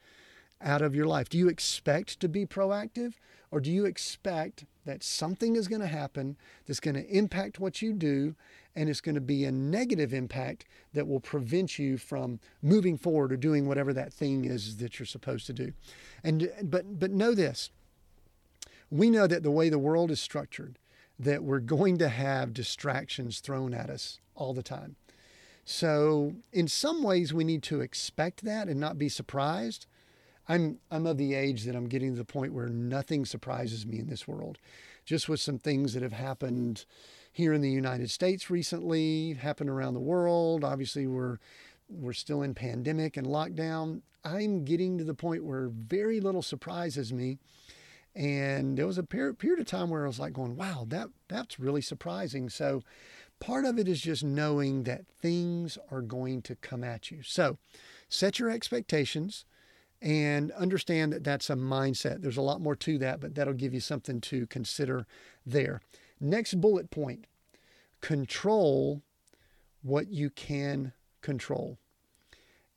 [0.61, 1.29] out of your life.
[1.29, 3.14] Do you expect to be proactive
[3.51, 6.37] or do you expect that something is going to happen
[6.67, 8.35] that's going to impact what you do
[8.77, 13.33] and it's going to be a negative impact that will prevent you from moving forward
[13.33, 15.73] or doing whatever that thing is that you're supposed to do.
[16.23, 17.71] And but but know this.
[18.91, 20.79] We know that the way the world is structured
[21.19, 24.97] that we're going to have distractions thrown at us all the time.
[25.65, 29.87] So, in some ways we need to expect that and not be surprised.
[30.51, 34.01] I'm I'm of the age that I'm getting to the point where nothing surprises me
[34.01, 34.59] in this world.
[35.05, 36.85] Just with some things that have happened
[37.31, 40.65] here in the United States recently, happened around the world.
[40.65, 41.39] Obviously, we're
[41.89, 44.03] we're still in pandemic and lockdown.
[44.25, 47.39] I'm getting to the point where very little surprises me.
[48.17, 51.11] And there was a period, period of time where I was like going, wow, that
[51.29, 52.49] that's really surprising.
[52.49, 52.83] So
[53.39, 57.23] part of it is just knowing that things are going to come at you.
[57.23, 57.59] So
[58.09, 59.45] set your expectations
[60.03, 62.23] and understand that that's a mindset.
[62.23, 65.07] There's a lot more to that, but that'll give you something to consider
[65.45, 65.81] there.
[66.21, 67.27] Next bullet point
[68.01, 69.03] control
[69.83, 71.79] what you can control.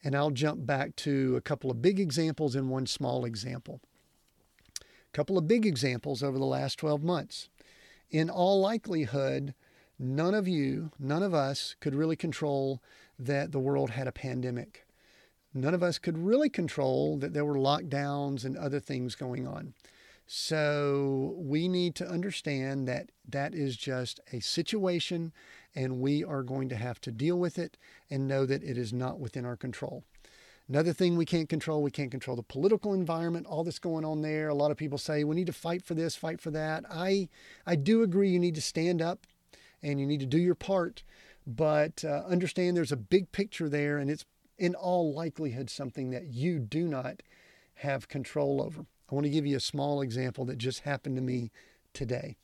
[0.04, 3.80] And I'll jump back to a couple of big examples and one small example.
[4.82, 7.50] A couple of big examples over the last 12 months.
[8.12, 9.54] In all likelihood,
[9.98, 12.82] none of you, none of us could really control
[13.18, 14.83] that the world had a pandemic.
[15.54, 19.74] None of us could really control that there were lockdowns and other things going on.
[20.26, 25.34] So we need to understand that that is just a situation
[25.76, 27.78] and we are going to have to deal with it
[28.10, 30.04] and know that it is not within our control.
[30.70, 34.22] Another thing we can't control, we can't control the political environment, all that's going on
[34.22, 34.48] there.
[34.48, 36.86] A lot of people say we need to fight for this, fight for that.
[36.89, 37.28] I
[37.66, 39.28] I do agree you need to stand up
[39.82, 41.04] and you need to do your part,
[41.46, 44.26] but uh, understand there's a big picture there and it's
[44.58, 47.22] in all likelihood something that you do not
[47.76, 48.86] have control over.
[49.12, 51.52] I want to give you a small example that just happened to me
[51.94, 52.36] today.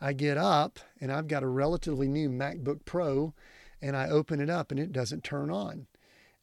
[0.00, 3.34] I get up and I've got a relatively new MacBook Pro
[3.82, 5.86] and I open it up and it doesn't turn on.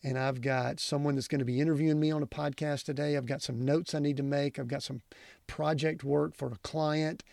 [0.04, 3.18] And I've got someone that's going to be interviewing me on a podcast today.
[3.18, 4.60] I've got some notes I need to make.
[4.60, 5.02] I've got some
[5.48, 7.24] project work for a client.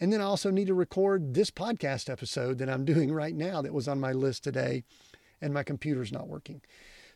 [0.00, 3.62] And then I also need to record this podcast episode that I'm doing right now
[3.62, 4.82] that was on my list today,
[5.40, 6.62] and my computer's not working.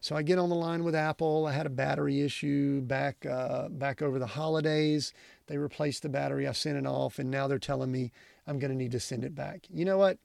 [0.00, 1.46] So I get on the line with Apple.
[1.46, 5.12] I had a battery issue back uh, back over the holidays.
[5.46, 6.48] They replaced the battery.
[6.48, 8.12] I sent it off, and now they're telling me
[8.46, 9.66] I'm going to need to send it back.
[9.70, 10.18] You know what?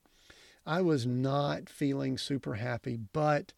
[0.65, 3.53] I was not feeling super happy, but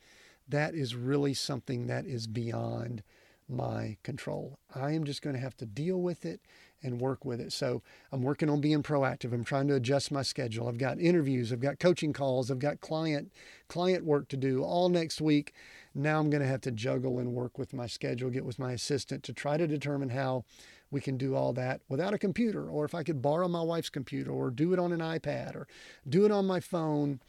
[0.49, 3.03] that is really something that is beyond
[3.49, 4.59] my control.
[4.73, 6.41] I am just going to have to deal with it
[6.83, 7.51] and work with it.
[7.53, 9.33] So I'm working on being proactive.
[9.33, 10.67] I'm trying to adjust my schedule.
[10.67, 13.31] I've got interviews, I've got coaching calls, I've got client
[13.67, 15.53] client work to do all next week.
[15.97, 18.73] Now I'm going to have to juggle and work with my schedule, get with my
[18.73, 20.45] assistant to try to determine how
[20.91, 23.89] we can do all that without a computer or if I could borrow my wife's
[23.89, 25.67] computer or do it on an iPad or
[26.07, 27.19] do it on my phone.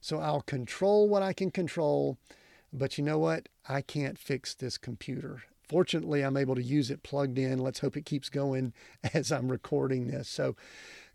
[0.00, 2.16] So I'll control what I can control.
[2.72, 3.48] But you know what?
[3.68, 7.58] I can't fix this computer fortunately, I'm able to use it plugged in.
[7.58, 8.74] Let's hope it keeps going
[9.14, 10.28] as I'm recording this.
[10.28, 10.54] So,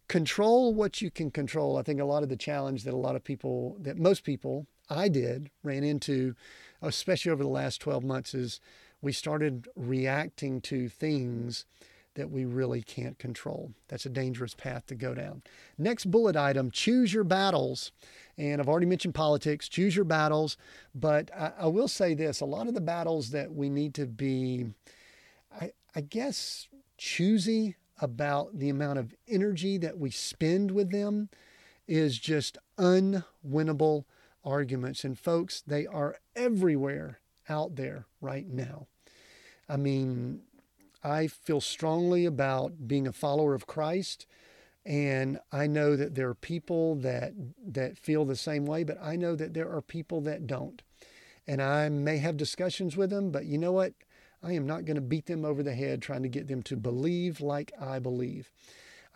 [0.07, 1.77] control what you can control.
[1.77, 4.65] I think a lot of the challenge that a lot of people, that most people,
[4.89, 6.35] I did, ran into,
[6.81, 8.59] especially over the last 12 months, is
[9.01, 11.65] we started reacting to things
[12.17, 13.71] that we really can't control.
[13.89, 15.43] That's a dangerous path to go down.
[15.77, 17.91] Next bullet item choose your battles.
[18.37, 20.57] And I've already mentioned politics, choose your battles.
[20.95, 24.07] But I, I will say this a lot of the battles that we need to
[24.07, 24.65] be,
[25.61, 31.29] I, I guess, choosy about the amount of energy that we spend with them
[31.87, 34.05] is just unwinnable
[34.47, 35.03] arguments.
[35.03, 38.87] And folks, they are everywhere out there right now.
[39.69, 40.41] I mean,
[41.03, 44.25] I feel strongly about being a follower of Christ
[44.87, 47.33] and I know that there are people that
[47.73, 50.81] that feel the same way, but I know that there are people that don't.
[51.45, 53.93] And I may have discussions with them, but you know what?
[54.41, 56.77] I am not going to beat them over the head trying to get them to
[56.77, 58.49] believe like I believe.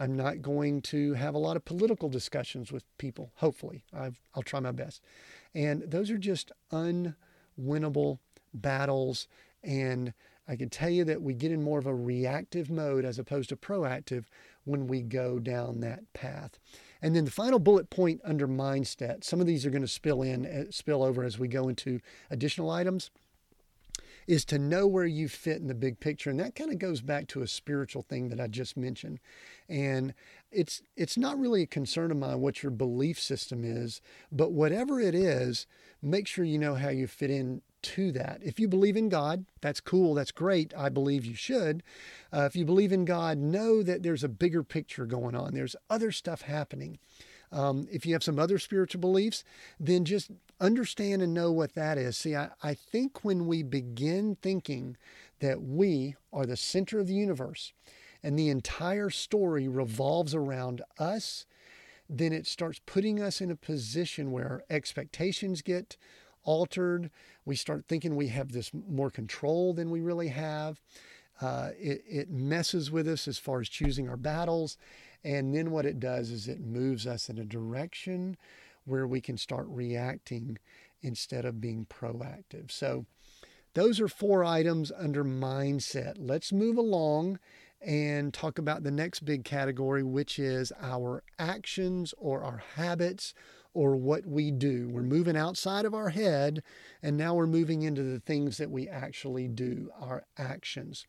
[0.01, 3.83] I'm not going to have a lot of political discussions with people, hopefully.
[3.93, 4.99] i will try my best.
[5.53, 8.17] And those are just unwinnable
[8.51, 9.27] battles.
[9.63, 10.13] And
[10.47, 13.49] I can tell you that we get in more of a reactive mode as opposed
[13.49, 14.25] to proactive
[14.63, 16.57] when we go down that path.
[16.99, 20.23] And then the final bullet point under mindset, some of these are going to spill
[20.23, 21.99] in, uh, spill over as we go into
[22.31, 23.11] additional items,
[24.31, 26.29] is to know where you fit in the big picture.
[26.29, 29.19] And that kind of goes back to a spiritual thing that I just mentioned.
[29.67, 30.13] And
[30.53, 33.99] it's it's not really a concern of mine what your belief system is,
[34.31, 35.67] but whatever it is,
[36.01, 38.39] make sure you know how you fit in to that.
[38.41, 40.73] If you believe in God, that's cool, that's great.
[40.77, 41.83] I believe you should.
[42.31, 45.75] Uh, if you believe in God, know that there's a bigger picture going on, there's
[45.89, 46.99] other stuff happening.
[47.51, 49.43] Um, if you have some other spiritual beliefs,
[49.79, 52.17] then just understand and know what that is.
[52.17, 54.95] See, I, I think when we begin thinking
[55.39, 57.73] that we are the center of the universe
[58.23, 61.45] and the entire story revolves around us,
[62.09, 65.97] then it starts putting us in a position where expectations get
[66.43, 67.09] altered.
[67.45, 70.79] We start thinking we have this more control than we really have.
[71.41, 74.77] Uh, it, it messes with us as far as choosing our battles.
[75.23, 78.37] And then what it does is it moves us in a direction
[78.85, 80.57] where we can start reacting
[81.01, 82.71] instead of being proactive.
[82.71, 83.05] So,
[83.73, 86.15] those are four items under mindset.
[86.17, 87.39] Let's move along
[87.81, 93.33] and talk about the next big category, which is our actions or our habits
[93.73, 94.89] or what we do.
[94.89, 96.61] We're moving outside of our head,
[97.01, 101.05] and now we're moving into the things that we actually do, our actions.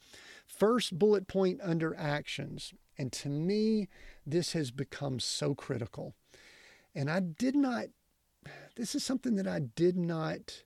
[0.46, 2.72] First bullet point under actions.
[2.98, 3.88] And to me,
[4.26, 6.14] this has become so critical.
[6.94, 7.86] And I did not,
[8.76, 10.62] this is something that I did not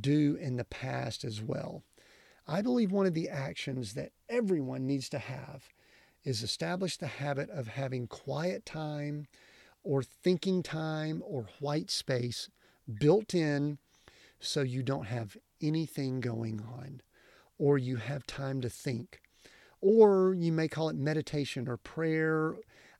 [0.00, 1.82] do in the past as well.
[2.46, 5.68] I believe one of the actions that everyone needs to have
[6.24, 9.26] is establish the habit of having quiet time
[9.82, 12.48] or thinking time or white space
[13.00, 13.78] built in
[14.40, 17.00] so you don't have anything going on
[17.58, 19.21] or you have time to think.
[19.82, 22.54] Or you may call it meditation or prayer.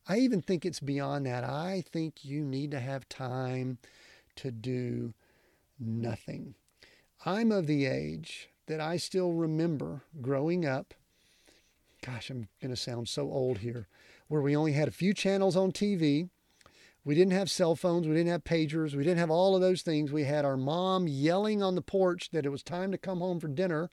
[0.07, 1.45] I even think it's beyond that.
[1.45, 3.79] I think you need to have time
[4.37, 5.15] to do
[5.79, 6.55] nothing.
[7.25, 10.93] I'm of the age that I still remember growing up.
[12.05, 13.87] Gosh, I'm going to sound so old here,
[14.29, 16.29] where we only had a few channels on TV
[17.05, 18.07] we didn't have cell phones.
[18.07, 18.95] We didn't have pagers.
[18.95, 20.13] We didn't have all of those things.
[20.13, 23.41] We had our mom yelling on the porch that it was time to come home
[23.41, 23.91] for dinner.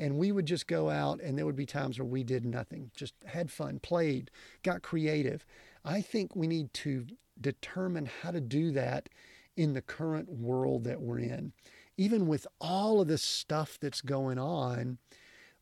[0.00, 2.90] And we would just go out, and there would be times where we did nothing,
[2.96, 4.30] just had fun, played,
[4.62, 5.44] got creative.
[5.84, 7.06] I think we need to
[7.38, 9.10] determine how to do that
[9.58, 11.52] in the current world that we're in.
[11.98, 14.96] Even with all of this stuff that's going on,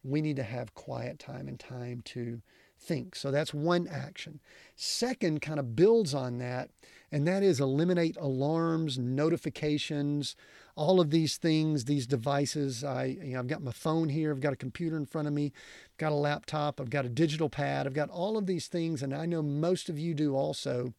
[0.05, 2.41] we need to have quiet time and time to
[2.79, 3.17] think.
[3.17, 4.39] So that's one action.
[4.77, 6.71] Second kind of builds on that,
[7.11, 10.37] and that is eliminate alarms, notifications,
[10.79, 12.85] all of these things, these devices.
[12.85, 15.35] I, you know, I've got my phone here, I've got a computer in front of
[15.35, 18.69] me, I've got a laptop, I've got a digital pad, I've got all of these
[18.69, 20.95] things, and I know most of you do also.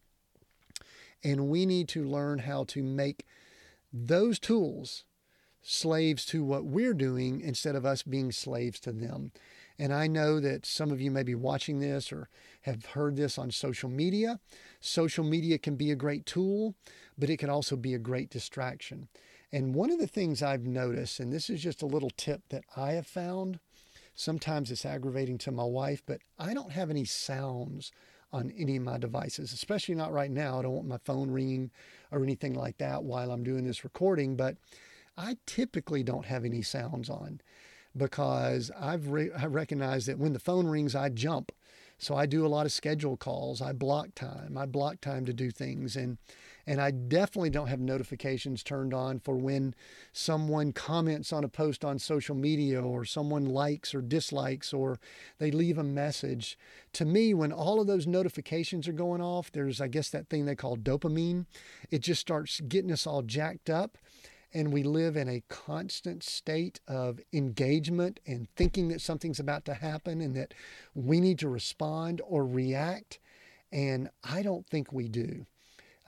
[1.23, 3.25] And we need to learn how to make
[3.93, 5.05] those tools
[5.61, 9.31] slaves to what we're doing instead of us being slaves to them.
[9.77, 12.27] And I know that some of you may be watching this or
[12.63, 14.41] have heard this on social media.
[14.81, 16.75] Social media can be a great tool,
[17.17, 19.07] but it can also be a great distraction.
[19.51, 22.65] And one of the things I've noticed, and this is just a little tip that
[22.75, 23.59] I have found,
[24.13, 27.91] sometimes it's aggravating to my wife, but I don't have any sounds
[28.31, 30.59] on any of my devices, especially not right now.
[30.59, 31.71] I don't want my phone ringing
[32.11, 34.57] or anything like that while I'm doing this recording, but
[35.17, 37.41] I typically don't have any sounds on
[37.97, 41.51] because I've re- I recognized that when the phone rings, I jump.
[41.97, 43.61] So I do a lot of schedule calls.
[43.61, 44.57] I block time.
[44.57, 46.17] I block time to do things, and
[46.69, 49.73] and I definitely don't have notifications turned on for when
[50.13, 54.99] someone comments on a post on social media or someone likes or dislikes or
[55.39, 56.59] they leave a message.
[56.93, 60.45] To me, when all of those notifications are going off, there's I guess that thing
[60.45, 61.47] they call dopamine.
[61.89, 63.97] It just starts getting us all jacked up
[64.53, 69.73] and we live in a constant state of engagement and thinking that something's about to
[69.73, 70.53] happen and that
[70.93, 73.17] we need to respond or react.
[73.71, 75.47] And I don't think we do.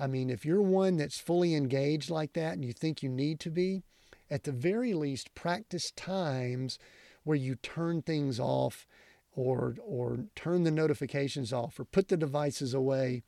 [0.01, 3.39] I mean, if you're one that's fully engaged like that and you think you need
[3.41, 3.83] to be,
[4.31, 6.79] at the very least, practice times
[7.23, 8.87] where you turn things off
[9.35, 13.21] or, or turn the notifications off or put the devices away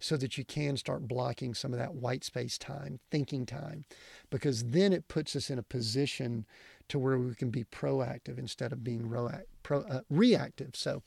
[0.00, 3.84] so that you can start blocking some of that white space time, thinking time,
[4.28, 6.44] because then it puts us in a position
[6.88, 10.74] to where we can be proactive instead of being uh, reactive.
[10.74, 11.04] So,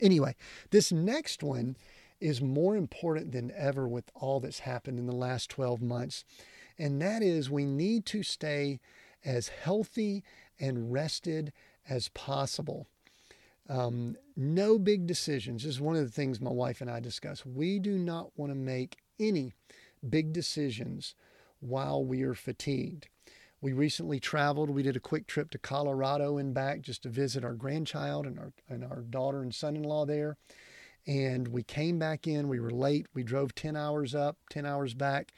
[0.00, 0.34] anyway,
[0.70, 1.76] this next one
[2.20, 6.24] is more important than ever with all that's happened in the last 12 months.
[6.78, 8.80] And that is we need to stay
[9.24, 10.22] as healthy
[10.58, 11.52] and rested
[11.88, 12.86] as possible.
[13.68, 15.62] Um, no big decisions.
[15.62, 17.46] This is one of the things my wife and I discuss.
[17.46, 19.54] We do not want to make any
[20.08, 21.14] big decisions
[21.60, 23.08] while we are fatigued.
[23.60, 24.70] We recently traveled.
[24.70, 28.38] We did a quick trip to Colorado and back just to visit our grandchild and
[28.38, 30.38] our, and our daughter and son in law there.
[31.06, 32.48] And we came back in.
[32.48, 33.06] We were late.
[33.14, 35.32] We drove 10 hours up, 10 hours back.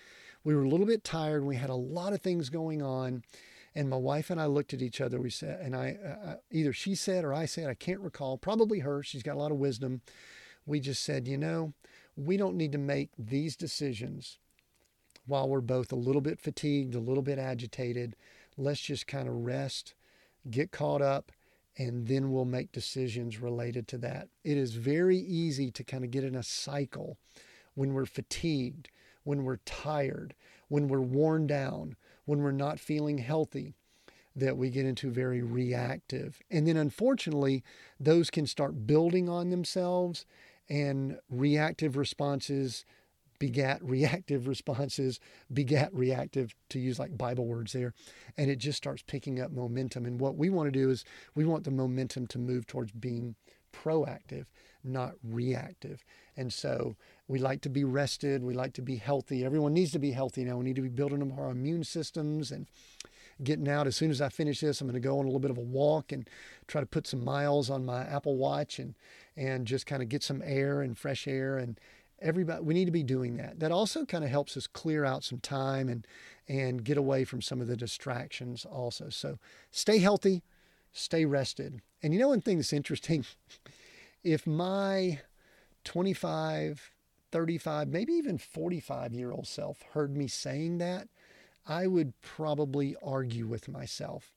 [0.44, 1.44] We were a little bit tired.
[1.44, 3.22] We had a lot of things going on.
[3.74, 5.20] And my wife and I looked at each other.
[5.20, 8.36] We said, and I uh, uh, either she said or I said, I can't recall,
[8.36, 9.02] probably her.
[9.02, 10.02] She's got a lot of wisdom.
[10.66, 11.72] We just said, you know,
[12.16, 14.38] we don't need to make these decisions
[15.26, 18.16] while we're both a little bit fatigued, a little bit agitated.
[18.56, 19.94] Let's just kind of rest,
[20.50, 21.32] get caught up,
[21.78, 24.28] and then we'll make decisions related to that.
[24.44, 27.16] It is very easy to kind of get in a cycle
[27.74, 28.88] when we're fatigued,
[29.24, 30.34] when we're tired,
[30.68, 33.74] when we're worn down, when we're not feeling healthy,
[34.34, 36.40] that we get into very reactive.
[36.50, 37.62] And then unfortunately,
[38.00, 40.24] those can start building on themselves
[40.68, 42.84] and reactive responses
[43.42, 45.18] begat reactive responses,
[45.52, 47.92] begat reactive, to use like Bible words there.
[48.38, 50.06] And it just starts picking up momentum.
[50.06, 53.34] And what we want to do is we want the momentum to move towards being
[53.72, 54.44] proactive,
[54.84, 56.04] not reactive.
[56.36, 56.94] And so
[57.26, 58.44] we like to be rested.
[58.44, 59.44] We like to be healthy.
[59.44, 60.58] Everyone needs to be healthy now.
[60.58, 62.68] We need to be building up our immune systems and
[63.42, 63.88] getting out.
[63.88, 65.58] As soon as I finish this, I'm going to go on a little bit of
[65.58, 66.30] a walk and
[66.68, 68.94] try to put some miles on my Apple Watch and
[69.36, 71.80] and just kind of get some air and fresh air and
[72.22, 73.60] everybody we need to be doing that.
[73.60, 76.06] That also kind of helps us clear out some time and
[76.48, 79.08] and get away from some of the distractions also.
[79.10, 79.38] So
[79.70, 80.42] stay healthy
[80.92, 81.80] stay rested.
[82.02, 83.24] And you know one thing that's interesting?
[84.24, 85.18] If my
[85.82, 86.92] 25
[87.32, 91.08] 35 maybe even 45 year old self heard me saying that
[91.66, 94.30] i would probably argue with myself.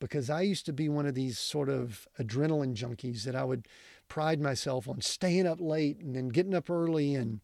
[0.00, 3.68] Because i used to be one of these sort of adrenaline junkies that i would
[4.08, 7.40] pride myself on staying up late and then getting up early and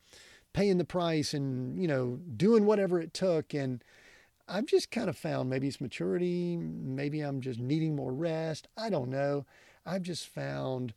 [0.52, 3.54] paying the price and, you know, doing whatever it took.
[3.54, 3.82] And
[4.48, 8.68] I've just kind of found maybe it's maturity, maybe I'm just needing more rest.
[8.76, 9.46] I don't know.
[9.86, 10.94] I've just found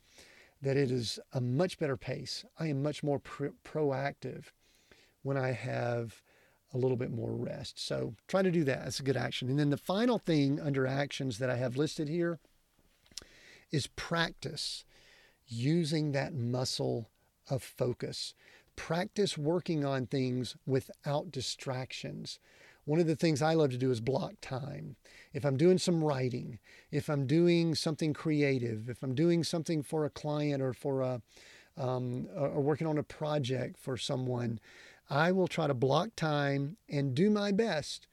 [0.61, 2.45] that it is a much better pace.
[2.59, 4.45] I am much more proactive
[5.21, 6.21] when I have
[6.73, 7.79] a little bit more rest.
[7.85, 8.83] So try to do that.
[8.83, 9.49] That's a good action.
[9.49, 12.39] And then the final thing under actions that I have listed here
[13.71, 14.85] is practice
[15.47, 17.09] using that muscle
[17.49, 18.33] of focus.
[18.75, 22.39] Practice working on things without distractions.
[22.85, 24.95] One of the things I love to do is block time.
[25.33, 26.59] If I'm doing some writing,
[26.91, 31.21] if I'm doing something creative, if I'm doing something for a client or for a
[31.77, 34.59] um, or working on a project for someone,
[35.09, 38.07] I will try to block time and do my best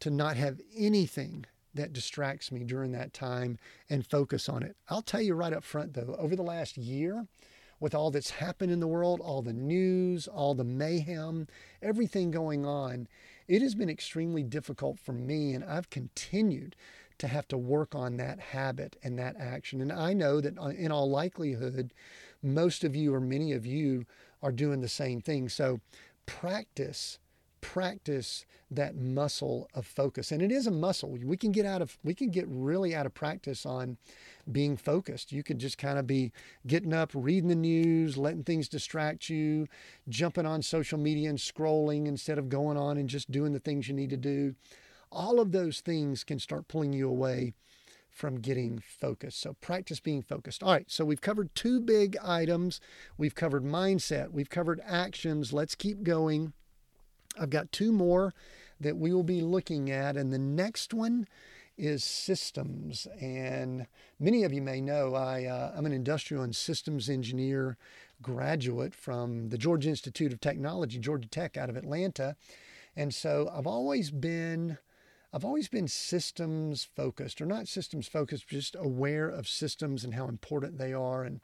[0.00, 1.46] to not have anything
[1.78, 3.58] that distracts me during that time
[3.88, 4.76] and focus on it.
[4.88, 7.26] I'll tell you right up front though, over the last year,
[7.80, 11.46] with all that's happened in the world, all the news, all the mayhem,
[11.80, 13.06] everything going on,
[13.46, 16.76] it has been extremely difficult for me, and I've continued
[17.18, 19.80] to have to work on that habit and that action.
[19.80, 21.92] And I know that uh, in all likelihood,
[22.42, 24.06] most of you or many of you
[24.42, 25.48] are doing the same thing.
[25.48, 25.80] So
[26.26, 27.18] practice
[27.60, 31.98] practice that muscle of focus and it is a muscle we can get out of
[32.04, 33.96] we can get really out of practice on
[34.50, 36.32] being focused you could just kind of be
[36.66, 39.66] getting up reading the news letting things distract you
[40.08, 43.88] jumping on social media and scrolling instead of going on and just doing the things
[43.88, 44.54] you need to do
[45.10, 47.54] all of those things can start pulling you away
[48.18, 49.40] from getting focused.
[49.40, 50.62] So practice being focused.
[50.62, 52.80] All right, so we've covered two big items.
[53.16, 55.52] We've covered mindset, we've covered actions.
[55.52, 56.52] Let's keep going.
[57.38, 58.34] I've got two more
[58.80, 61.26] that we will be looking at, and the next one
[61.76, 63.06] is systems.
[63.20, 63.86] And
[64.18, 67.76] many of you may know I, uh, I'm an industrial and systems engineer
[68.20, 72.36] graduate from the Georgia Institute of Technology, Georgia Tech out of Atlanta.
[72.96, 74.78] And so I've always been
[75.32, 80.26] I've always been systems focused, or not systems focused, just aware of systems and how
[80.26, 81.22] important they are.
[81.22, 81.40] And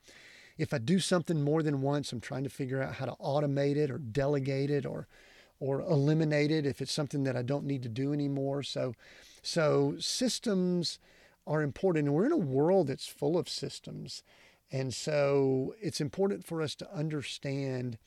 [0.57, 3.77] if I do something more than once, I'm trying to figure out how to automate
[3.77, 5.07] it or delegate it or
[5.61, 8.63] or eliminated if it's something that I don't need to do anymore.
[8.63, 8.95] So,
[9.43, 10.99] so systems
[11.47, 14.23] are important, and we're in a world that's full of systems,
[14.73, 17.99] and so it's important for us to understand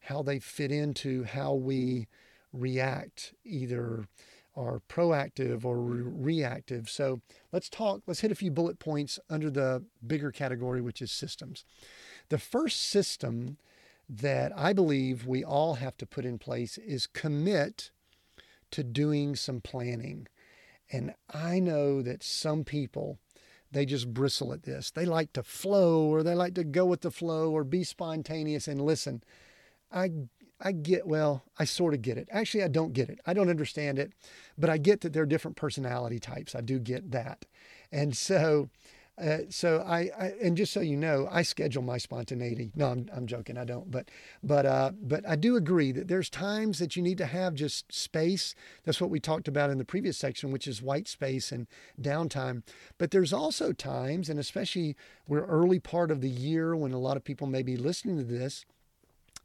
[0.00, 2.06] how they fit into how we
[2.52, 4.06] react, either
[4.56, 6.88] are proactive or re- reactive.
[6.88, 7.20] So
[7.52, 11.64] let's talk, let's hit a few bullet points under the bigger category, which is systems.
[12.30, 13.58] The first system
[14.08, 17.90] that I believe we all have to put in place is commit
[18.70, 20.28] to doing some planning.
[20.90, 23.18] And I know that some people
[23.72, 24.90] they just bristle at this.
[24.90, 28.68] They like to flow or they like to go with the flow or be spontaneous
[28.68, 29.22] and listen.
[29.92, 30.10] I
[30.58, 32.28] I get well, I sort of get it.
[32.30, 33.20] Actually, I don't get it.
[33.26, 34.12] I don't understand it,
[34.56, 36.54] but I get that there are different personality types.
[36.54, 37.44] I do get that.
[37.92, 38.70] And so
[39.18, 42.70] uh, so I, I, and just so you know, I schedule my spontaneity.
[42.74, 43.56] No, I'm, I'm joking.
[43.56, 43.90] I don't.
[43.90, 44.10] But
[44.42, 47.90] but uh, but I do agree that there's times that you need to have just
[47.92, 48.54] space.
[48.84, 51.66] That's what we talked about in the previous section, which is white space and
[52.00, 52.62] downtime.
[52.98, 54.96] But there's also times, and especially
[55.26, 58.24] we're early part of the year when a lot of people may be listening to
[58.24, 58.66] this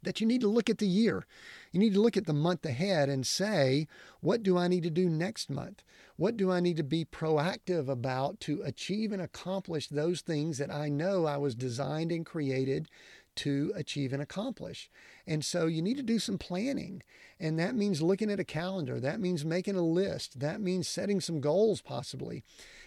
[0.02, 1.26] that you need to look at the year.
[1.70, 3.86] You need to look at the month ahead and say,
[4.20, 5.82] what do I need to do next month?
[6.16, 10.70] What do I need to be proactive about to achieve and accomplish those things that
[10.70, 12.88] I know I was designed and created
[13.36, 14.90] to achieve and accomplish.
[15.26, 17.02] And so you need to do some planning.
[17.40, 19.00] And that means looking at a calendar.
[19.00, 20.40] That means making a list.
[20.40, 22.42] That means setting some goals, possibly.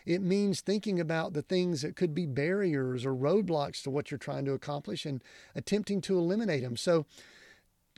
[0.05, 4.17] It means thinking about the things that could be barriers or roadblocks to what you're
[4.17, 5.23] trying to accomplish and
[5.55, 6.77] attempting to eliminate them.
[6.77, 7.05] So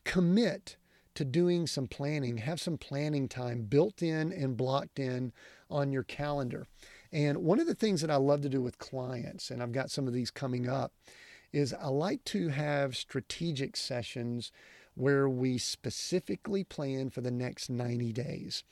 [0.04, 0.78] commit
[1.16, 2.38] to doing some planning.
[2.38, 5.34] Have some planning time built in and blocked in
[5.70, 6.68] on your calendar.
[7.12, 9.89] And one of the things that I love to do with clients, and I've got
[9.89, 10.93] some of these coming up,
[11.54, 14.52] is I like to have strategic sessions
[14.98, 18.64] where we specifically plan for the next 90 days.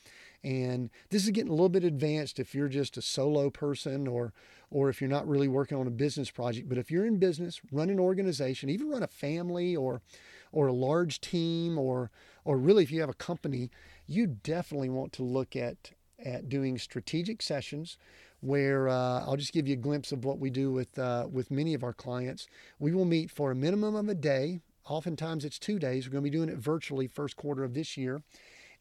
[0.44, 4.34] And this is getting a little bit advanced if you're just a solo person or
[4.72, 6.68] or if you're not really working on a business project.
[6.68, 10.02] But if you're in business, run an organization, even run a family or
[10.52, 12.12] or a large team or
[12.44, 13.70] or really if you have a company,
[14.08, 15.92] you definitely want to look at
[16.24, 17.98] at doing strategic sessions
[18.46, 21.52] where uh, I'll just give you a glimpse of what we do with uh, with
[21.52, 22.48] many of our clients.
[22.80, 24.62] We will meet for a minimum of a day.
[24.88, 26.06] Oftentimes it's two days.
[26.06, 28.22] We're going to be doing it virtually first quarter of this year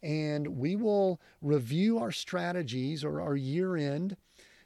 [0.04, 4.18] and we will review our strategies or our year end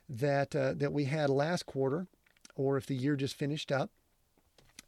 [0.09, 2.09] that uh, that we had last quarter,
[2.57, 3.91] or if the year just finished up,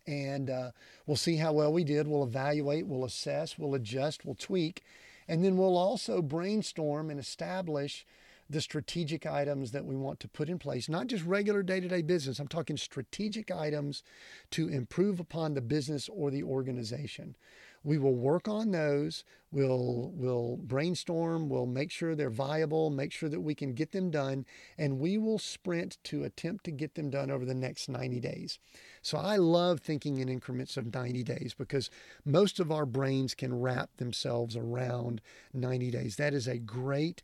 [0.08, 0.70] and uh,
[1.06, 2.08] we'll see how well we did.
[2.08, 4.82] We'll evaluate, we'll assess, we'll adjust, we'll tweak,
[5.28, 8.04] and then we'll also brainstorm and establish
[8.50, 11.88] the strategic items that we want to put in place, not just regular day to
[11.88, 12.40] day business.
[12.40, 14.02] I'm talking strategic items
[14.50, 17.36] to improve upon the business or the organization.
[17.82, 19.24] We will work on those.
[19.52, 21.48] We'll, we'll brainstorm.
[21.48, 24.44] We'll make sure they're viable, make sure that we can get them done,
[24.76, 28.58] and we will sprint to attempt to get them done over the next 90 days.
[29.00, 31.88] So I love thinking in increments of 90 days because
[32.24, 35.22] most of our brains can wrap themselves around
[35.54, 36.16] 90 days.
[36.16, 37.22] That is a great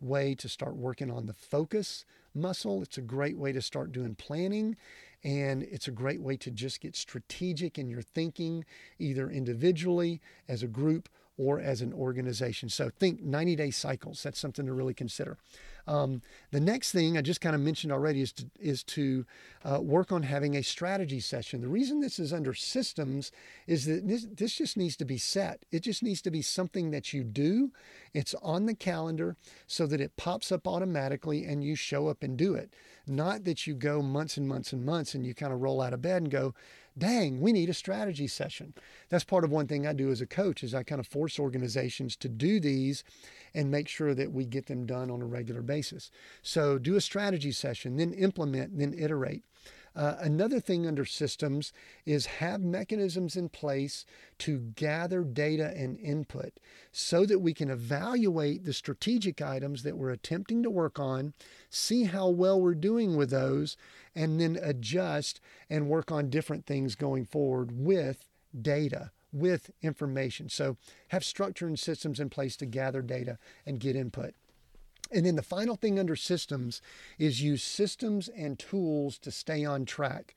[0.00, 2.82] way to start working on the focus muscle.
[2.82, 4.76] It's a great way to start doing planning.
[5.24, 8.64] And it's a great way to just get strategic in your thinking,
[8.98, 12.68] either individually, as a group, or as an organization.
[12.68, 14.22] So think 90 day cycles.
[14.22, 15.38] That's something to really consider.
[15.88, 16.20] Um,
[16.50, 19.24] the next thing I just kind of mentioned already is to, is to
[19.64, 21.62] uh, work on having a strategy session.
[21.62, 23.32] The reason this is under systems
[23.66, 25.64] is that this, this just needs to be set.
[25.70, 27.72] It just needs to be something that you do.
[28.12, 29.36] It's on the calendar
[29.66, 32.74] so that it pops up automatically and you show up and do it.
[33.06, 35.94] Not that you go months and months and months and you kind of roll out
[35.94, 36.54] of bed and go,
[36.98, 38.74] dang, we need a strategy session.
[39.08, 41.38] That's part of one thing I do as a coach is I kind of force
[41.38, 43.04] organizations to do these
[43.54, 45.77] and make sure that we get them done on a regular basis.
[46.42, 49.42] So do a strategy session, then implement, then iterate.
[49.96, 51.72] Uh, another thing under systems
[52.06, 54.04] is have mechanisms in place
[54.38, 56.60] to gather data and input
[56.92, 61.34] so that we can evaluate the strategic items that we're attempting to work on,
[61.68, 63.76] see how well we're doing with those,
[64.14, 68.28] and then adjust and work on different things going forward with
[68.62, 70.48] data with information.
[70.48, 70.76] So
[71.08, 74.34] have structure and systems in place to gather data and get input.
[75.10, 76.82] And then the final thing under systems
[77.18, 80.34] is use systems and tools to stay on track,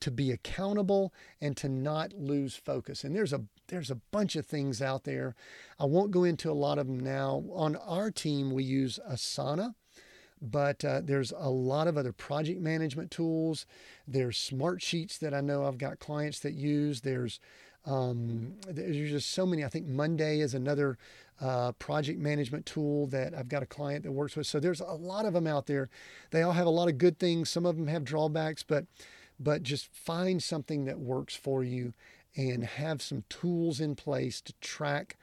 [0.00, 3.04] to be accountable and to not lose focus.
[3.04, 5.36] And there's a there's a bunch of things out there.
[5.78, 7.44] I won't go into a lot of them now.
[7.52, 9.74] On our team, we use Asana,
[10.42, 13.66] but uh, there's a lot of other project management tools.
[14.08, 17.02] There's Smartsheets that I know I've got clients that use.
[17.02, 17.38] There's
[17.86, 19.64] um, there's just so many.
[19.64, 20.98] I think Monday is another
[21.40, 24.46] uh, project management tool that I've got a client that works with.
[24.46, 25.88] So there's a lot of them out there.
[26.30, 27.48] They all have a lot of good things.
[27.48, 28.84] Some of them have drawbacks, but
[29.38, 31.94] but just find something that works for you
[32.36, 35.16] and have some tools in place to track,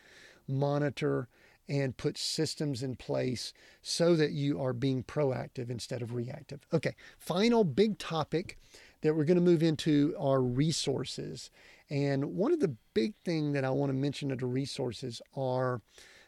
[0.48, 1.28] monitor,
[1.70, 6.62] and put systems in place so that you are being proactive instead of reactive.
[6.74, 8.58] Okay, final big topic
[9.02, 11.52] that we're going to move into are resources.
[11.90, 15.82] And one of the big thing that I want to mention under resources are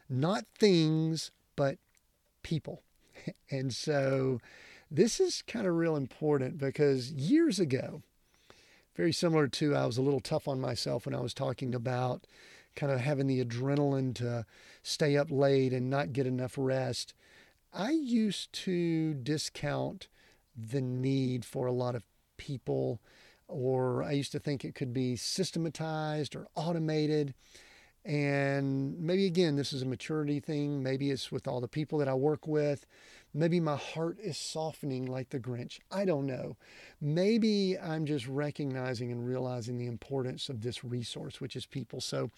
[0.08, 1.78] not things, but
[2.42, 2.82] people.
[3.50, 4.40] And so
[4.90, 8.02] This is kind of real important because years ago,
[8.96, 12.26] very similar to I was a little tough on myself when I was talking about
[12.76, 14.46] kind of having the adrenaline to
[14.82, 17.14] stay up late and not get enough rest.
[17.72, 20.08] I used to discount
[20.56, 22.04] the need for a lot of
[22.36, 23.00] people,
[23.50, 27.34] or I used to think it could be systematized or automated.
[28.04, 30.82] And maybe again, this is a maturity thing.
[30.82, 32.86] Maybe it's with all the people that I work with.
[33.34, 35.78] Maybe my heart is softening like the Grinch.
[35.90, 36.56] I don't know.
[37.00, 42.00] Maybe I'm just recognizing and realizing the importance of this resource, which is people.
[42.00, 42.30] So,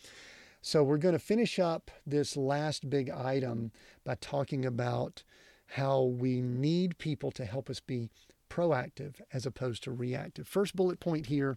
[0.61, 3.71] so we're going to finish up this last big item
[4.05, 5.23] by talking about
[5.69, 8.11] how we need people to help us be
[8.53, 10.47] proactive as opposed to reactive.
[10.47, 11.57] First bullet point here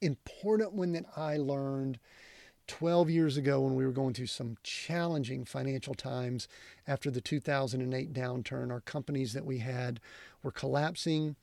[0.00, 1.98] important one that I learned
[2.66, 6.48] 12 years ago when we were going through some challenging financial times
[6.88, 8.70] after the 2008 downturn.
[8.70, 10.00] Our companies that we had
[10.42, 11.36] were collapsing.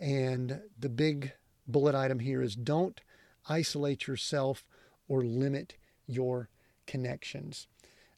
[0.00, 1.32] And the big
[1.68, 3.00] bullet item here is don't
[3.48, 4.64] isolate yourself
[5.08, 5.76] or limit
[6.06, 6.48] your
[6.86, 7.68] connections.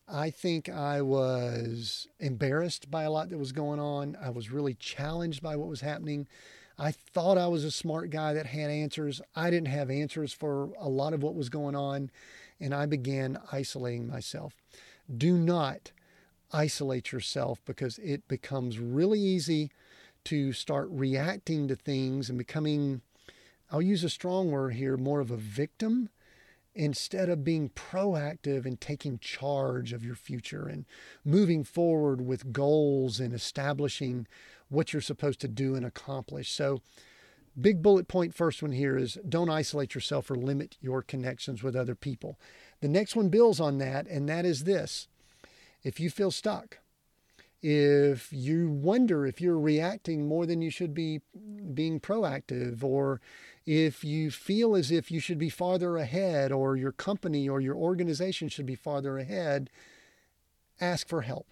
[0.09, 4.17] I think I was embarrassed by a lot that was going on.
[4.21, 6.27] I was really challenged by what was happening.
[6.79, 9.21] I thought I was a smart guy that had answers.
[9.37, 12.11] I didn't have answers for a lot of what was going on
[12.61, 14.55] and I began isolating myself.
[15.15, 15.91] Do not
[16.53, 19.71] isolate yourself because it becomes really easy
[20.25, 23.03] to start reacting to things and becoming,
[23.71, 26.11] I'll use a strong word here, more of a victim
[26.75, 30.87] instead of being proactive and taking charge of your future and
[31.25, 34.27] moving forward with goals and establishing
[34.69, 36.51] what you're supposed to do and accomplish.
[36.51, 36.81] So,
[37.61, 41.77] Big bullet point first one here is don't isolate yourself or limit your connections with
[41.77, 42.39] other people.
[42.81, 45.09] The next one builds on that, and that is this
[45.83, 46.79] if you feel stuck,
[47.63, 51.21] if you wonder if you're reacting more than you should be
[51.73, 53.21] being proactive, or
[53.65, 57.77] if you feel as if you should be farther ahead, or your company or your
[57.77, 59.71] organization should be farther ahead,
[60.81, 61.47] ask for help.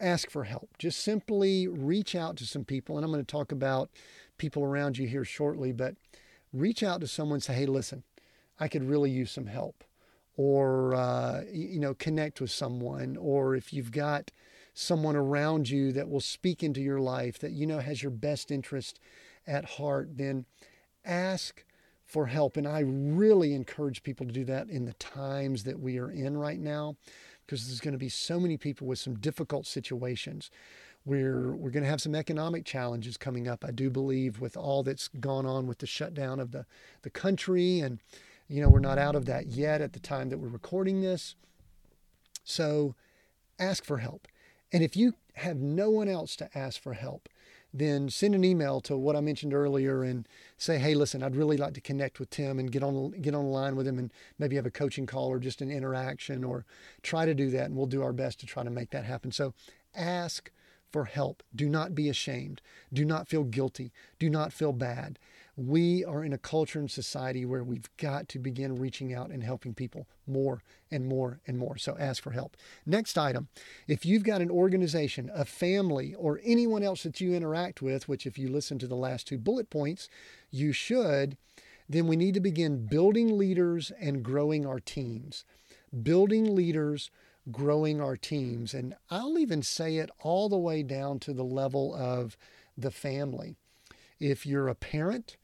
[0.00, 0.70] Ask for help.
[0.78, 2.96] Just simply reach out to some people.
[2.96, 3.88] And I'm going to talk about
[4.36, 5.94] people around you here shortly, but
[6.52, 8.02] reach out to someone say, hey, listen,
[8.58, 9.84] I could really use some help.
[10.36, 13.16] Or, uh, you know, connect with someone.
[13.16, 14.32] Or if you've got
[14.74, 18.50] someone around you that will speak into your life that you know has your best
[18.50, 18.98] interest
[19.46, 20.46] at heart, then
[21.04, 21.64] ask
[22.04, 22.56] for help.
[22.56, 26.36] And I really encourage people to do that in the times that we are in
[26.36, 26.96] right now,
[27.46, 30.50] because there's going to be so many people with some difficult situations.
[31.04, 33.64] We're we're going to have some economic challenges coming up.
[33.64, 36.64] I do believe with all that's gone on with the shutdown of the
[37.02, 37.98] the country, and
[38.46, 41.34] you know we're not out of that yet at the time that we're recording this.
[42.44, 42.94] So,
[43.58, 44.28] ask for help,
[44.72, 47.28] and if you have no one else to ask for help,
[47.74, 51.56] then send an email to what I mentioned earlier and say, hey, listen, I'd really
[51.56, 54.12] like to connect with Tim and get on get on the line with him and
[54.38, 56.66] maybe have a coaching call or just an interaction or
[57.02, 59.32] try to do that, and we'll do our best to try to make that happen.
[59.32, 59.54] So,
[59.94, 60.50] ask
[60.90, 61.42] for help.
[61.54, 62.60] Do not be ashamed.
[62.92, 63.92] Do not feel guilty.
[64.18, 65.18] Do not feel bad.
[65.56, 69.42] We are in a culture and society where we've got to begin reaching out and
[69.42, 71.76] helping people more and more and more.
[71.76, 72.56] So ask for help.
[72.86, 73.48] Next item
[73.86, 78.26] if you've got an organization, a family, or anyone else that you interact with, which
[78.26, 80.08] if you listen to the last two bullet points,
[80.50, 81.36] you should,
[81.86, 85.44] then we need to begin building leaders and growing our teams.
[86.02, 87.10] Building leaders
[87.50, 88.72] growing our teams.
[88.72, 92.38] And I'll even say it all the way down to the level of
[92.76, 93.56] the family.
[94.18, 95.36] If you're a parent,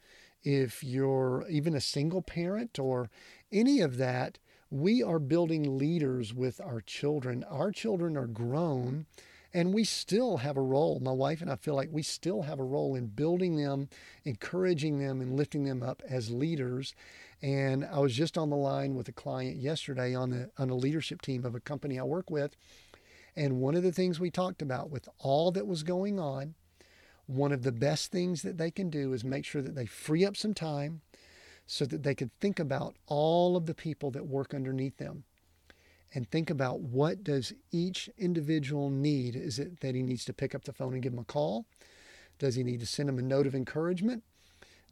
[0.42, 3.10] if you're even a single parent or
[3.50, 4.38] any of that,
[4.70, 7.44] we are building leaders with our children.
[7.44, 9.06] Our children are grown
[9.54, 11.00] and we still have a role.
[11.00, 13.88] My wife and I feel like we still have a role in building them,
[14.24, 16.94] encouraging them, and lifting them up as leaders.
[17.40, 20.74] And I was just on the line with a client yesterday on the on a
[20.74, 22.56] leadership team of a company I work with.
[23.36, 26.54] And one of the things we talked about with all that was going on,
[27.28, 30.24] one of the best things that they can do is make sure that they free
[30.24, 31.02] up some time
[31.66, 35.24] so that they could think about all of the people that work underneath them
[36.14, 40.54] and think about what does each individual need is it that he needs to pick
[40.54, 41.66] up the phone and give them a call
[42.38, 44.22] does he need to send them a note of encouragement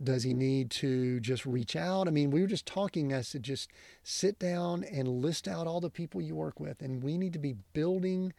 [0.02, 2.06] does he need to just reach out?
[2.06, 3.70] I mean, we were just talking as to just
[4.02, 6.82] sit down and list out all the people you work with.
[6.82, 8.34] And we need to be building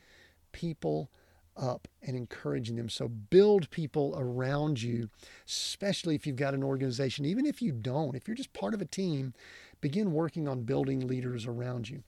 [0.51, 1.09] people
[1.57, 2.89] up and encouraging them.
[2.89, 5.09] So build people around you,
[5.47, 7.25] especially if you've got an organization.
[7.25, 9.33] Even if you don't, if you're just part of a team,
[9.81, 12.03] begin working on building leaders around you.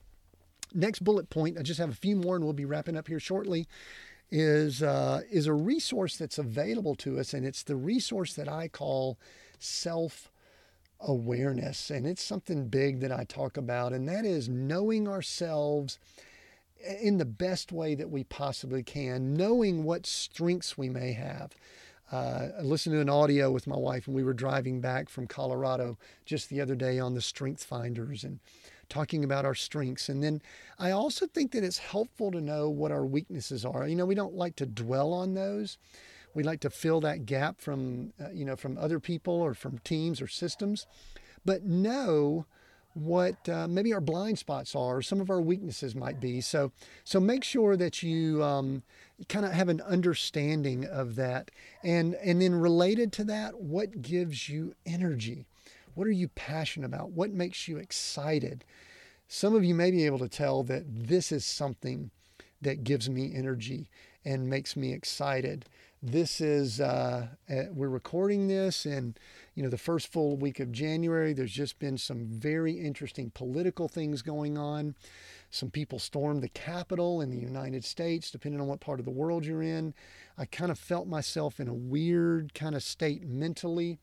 [0.72, 3.20] Next bullet point, I just have a few more and we'll be wrapping up here
[3.20, 3.66] shortly.
[4.30, 8.68] is uh, is a resource that's available to us, and it's the resource that I
[8.68, 9.18] call
[9.58, 10.30] self
[11.00, 15.98] awareness, and it's something big that I talk about, and that is knowing ourselves
[17.00, 21.54] in the best way that we possibly can, knowing what strengths we may have.
[22.12, 25.28] Uh, I listened to an audio with my wife, and we were driving back from
[25.28, 28.40] Colorado just the other day on the Strength Finders and
[28.88, 30.08] talking about our strengths.
[30.08, 30.42] And then
[30.78, 33.86] I also think that it's helpful to know what our weaknesses are.
[33.86, 35.78] You know, we don't like to dwell on those.
[36.34, 39.78] We like to fill that gap from, uh, you know, from other people or from
[39.78, 40.86] teams or systems,
[41.44, 42.46] but know
[42.94, 46.40] what uh, maybe our blind spots are, some of our weaknesses might be.
[46.40, 46.72] So,
[47.04, 48.82] so make sure that you um,
[49.28, 51.50] kind of have an understanding of that,
[51.82, 55.46] and and then related to that, what gives you energy?
[55.94, 57.10] What are you passionate about?
[57.10, 58.64] What makes you excited?
[59.28, 62.10] Some of you may be able to tell that this is something
[62.60, 63.88] that gives me energy
[64.24, 65.64] and makes me excited.
[66.02, 69.18] This is uh, uh we're recording this and
[69.60, 73.88] you know, the first full week of January, there's just been some very interesting political
[73.88, 74.94] things going on.
[75.50, 79.10] Some people stormed the Capitol in the United States, depending on what part of the
[79.10, 79.92] world you're in.
[80.38, 83.98] I kind of felt myself in a weird kind of state mentally,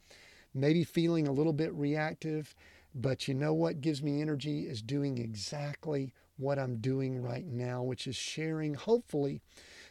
[0.53, 2.53] maybe feeling a little bit reactive.
[2.93, 7.81] But you know what gives me energy is doing exactly what I'm doing right now,
[7.81, 9.41] which is sharing, hopefully,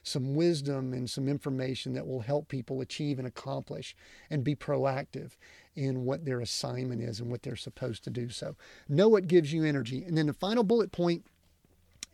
[0.07, 3.96] some wisdom and some information that will help people achieve and accomplish
[4.30, 5.32] and be proactive
[5.74, 8.30] in what their assignment is and what they're supposed to do.
[8.30, 8.57] So,
[8.88, 10.04] know what gives you energy.
[10.04, 11.24] And then the final bullet point,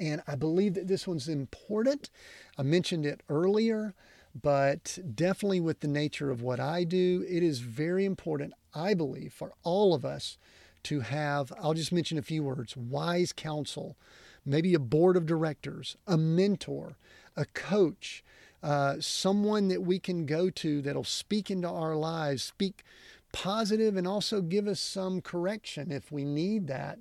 [0.00, 2.10] and I believe that this one's important.
[2.58, 3.94] I mentioned it earlier,
[4.40, 9.32] but definitely with the nature of what I do, it is very important, I believe,
[9.32, 10.38] for all of us
[10.84, 13.96] to have, I'll just mention a few words wise counsel,
[14.44, 16.96] maybe a board of directors, a mentor,
[17.36, 18.24] a coach,
[18.62, 22.84] uh, someone that we can go to that'll speak into our lives, speak
[23.32, 26.98] positive, and also give us some correction if we need that.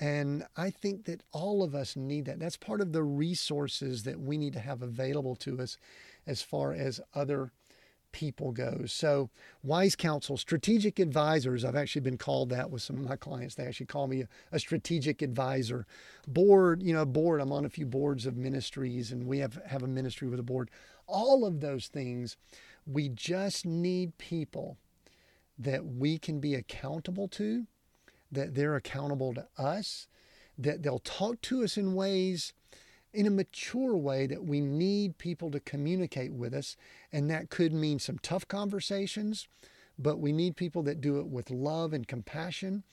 [0.00, 2.40] And I think that all of us need that.
[2.40, 5.78] That's part of the resources that we need to have available to us
[6.26, 7.52] as far as other
[8.12, 8.92] people goes.
[8.92, 9.30] So,
[9.62, 13.54] wise counsel, strategic advisors, I've actually been called that with some of my clients.
[13.54, 15.86] They actually call me a, a, strategic advisor.
[16.28, 19.82] Board, you know, board, I'm on a few boards of ministries and we have, have
[19.82, 20.70] a ministry with a board.
[21.06, 22.36] All of those things,
[22.86, 24.78] we just need people
[25.58, 27.66] that we can be accountable to,
[28.30, 30.06] that they're accountable to us,
[30.58, 32.52] that they'll talk to us in ways
[33.12, 36.76] in a mature way that we need people to communicate with us.
[37.12, 39.48] And that could mean some tough conversations,
[39.98, 42.84] but we need people that do it with love and compassion.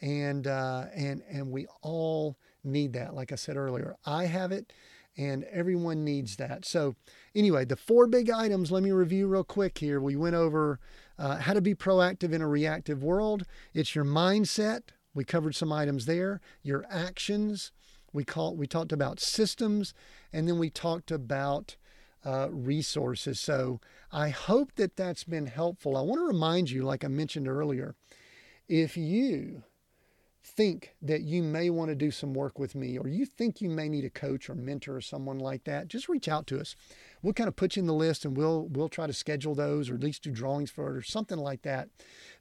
[0.00, 3.14] And, uh, and, and we all need that.
[3.14, 4.72] Like I said earlier, I have it
[5.16, 6.64] and everyone needs that.
[6.64, 6.96] So,
[7.34, 10.00] anyway, the four big items, let me review real quick here.
[10.00, 10.80] We went over
[11.18, 13.44] uh, how to be proactive in a reactive world.
[13.74, 14.82] It's your mindset.
[15.14, 16.40] We covered some items there.
[16.62, 17.72] Your actions,
[18.12, 19.94] we call we talked about systems,
[20.32, 21.76] and then we talked about
[22.24, 23.40] uh, resources.
[23.40, 25.96] So I hope that that's been helpful.
[25.96, 27.94] I want to remind you, like I mentioned earlier,
[28.68, 29.64] if you
[30.44, 33.70] think that you may want to do some work with me or you think you
[33.70, 36.74] may need a coach or mentor or someone like that just reach out to us
[37.22, 39.88] we'll kind of put you in the list and we'll we'll try to schedule those
[39.88, 41.88] or at least do drawings for it or something like that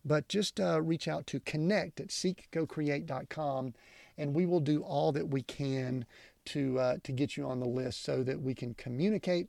[0.04, 3.74] but just uh, reach out to connect at seekgocreate.com
[4.22, 6.06] and we will do all that we can
[6.46, 9.48] to uh, to get you on the list so that we can communicate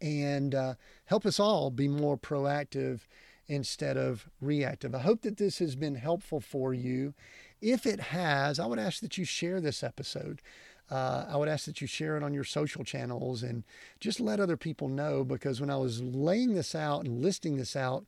[0.00, 0.74] and uh,
[1.06, 3.00] help us all be more proactive
[3.46, 4.94] instead of reactive.
[4.94, 7.14] I hope that this has been helpful for you.
[7.60, 10.40] If it has, I would ask that you share this episode.
[10.90, 13.64] Uh, I would ask that you share it on your social channels and
[14.00, 17.74] just let other people know because when I was laying this out and listing this
[17.74, 18.04] out,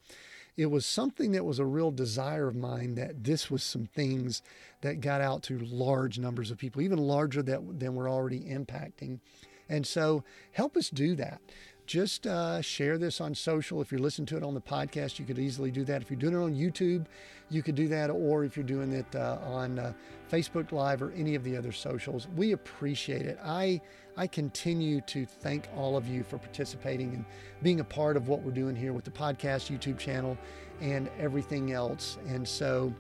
[0.56, 4.42] it was something that was a real desire of mine that this was some things
[4.80, 9.20] that got out to large numbers of people, even larger that, than we're already impacting.
[9.68, 11.40] And so help us do that.
[11.86, 13.80] Just uh, share this on social.
[13.80, 16.02] If you're listening to it on the podcast, you could easily do that.
[16.02, 17.06] If you're doing it on YouTube,
[17.48, 18.10] you could do that.
[18.10, 19.92] Or if you're doing it uh, on uh,
[20.30, 23.38] Facebook Live or any of the other socials, we appreciate it.
[23.44, 23.80] I
[24.16, 27.24] I continue to thank all of you for participating and
[27.62, 30.38] being a part of what we're doing here with the podcast, YouTube channel,
[30.80, 32.16] and everything else.
[32.26, 32.92] And so,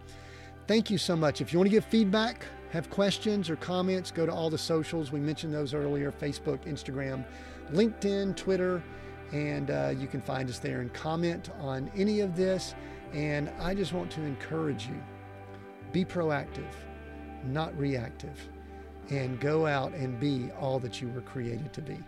[0.66, 1.40] thank you so much.
[1.40, 5.10] If you want to give feedback, have questions or comments, go to all the socials.
[5.10, 7.24] We mentioned those earlier Facebook, Instagram,
[7.72, 8.82] LinkedIn, Twitter,
[9.32, 12.74] and uh, you can find us there and comment on any of this.
[13.12, 15.02] And I just want to encourage you
[15.92, 16.72] be proactive,
[17.44, 18.48] not reactive
[19.10, 21.98] and go out and be all that you were created to be.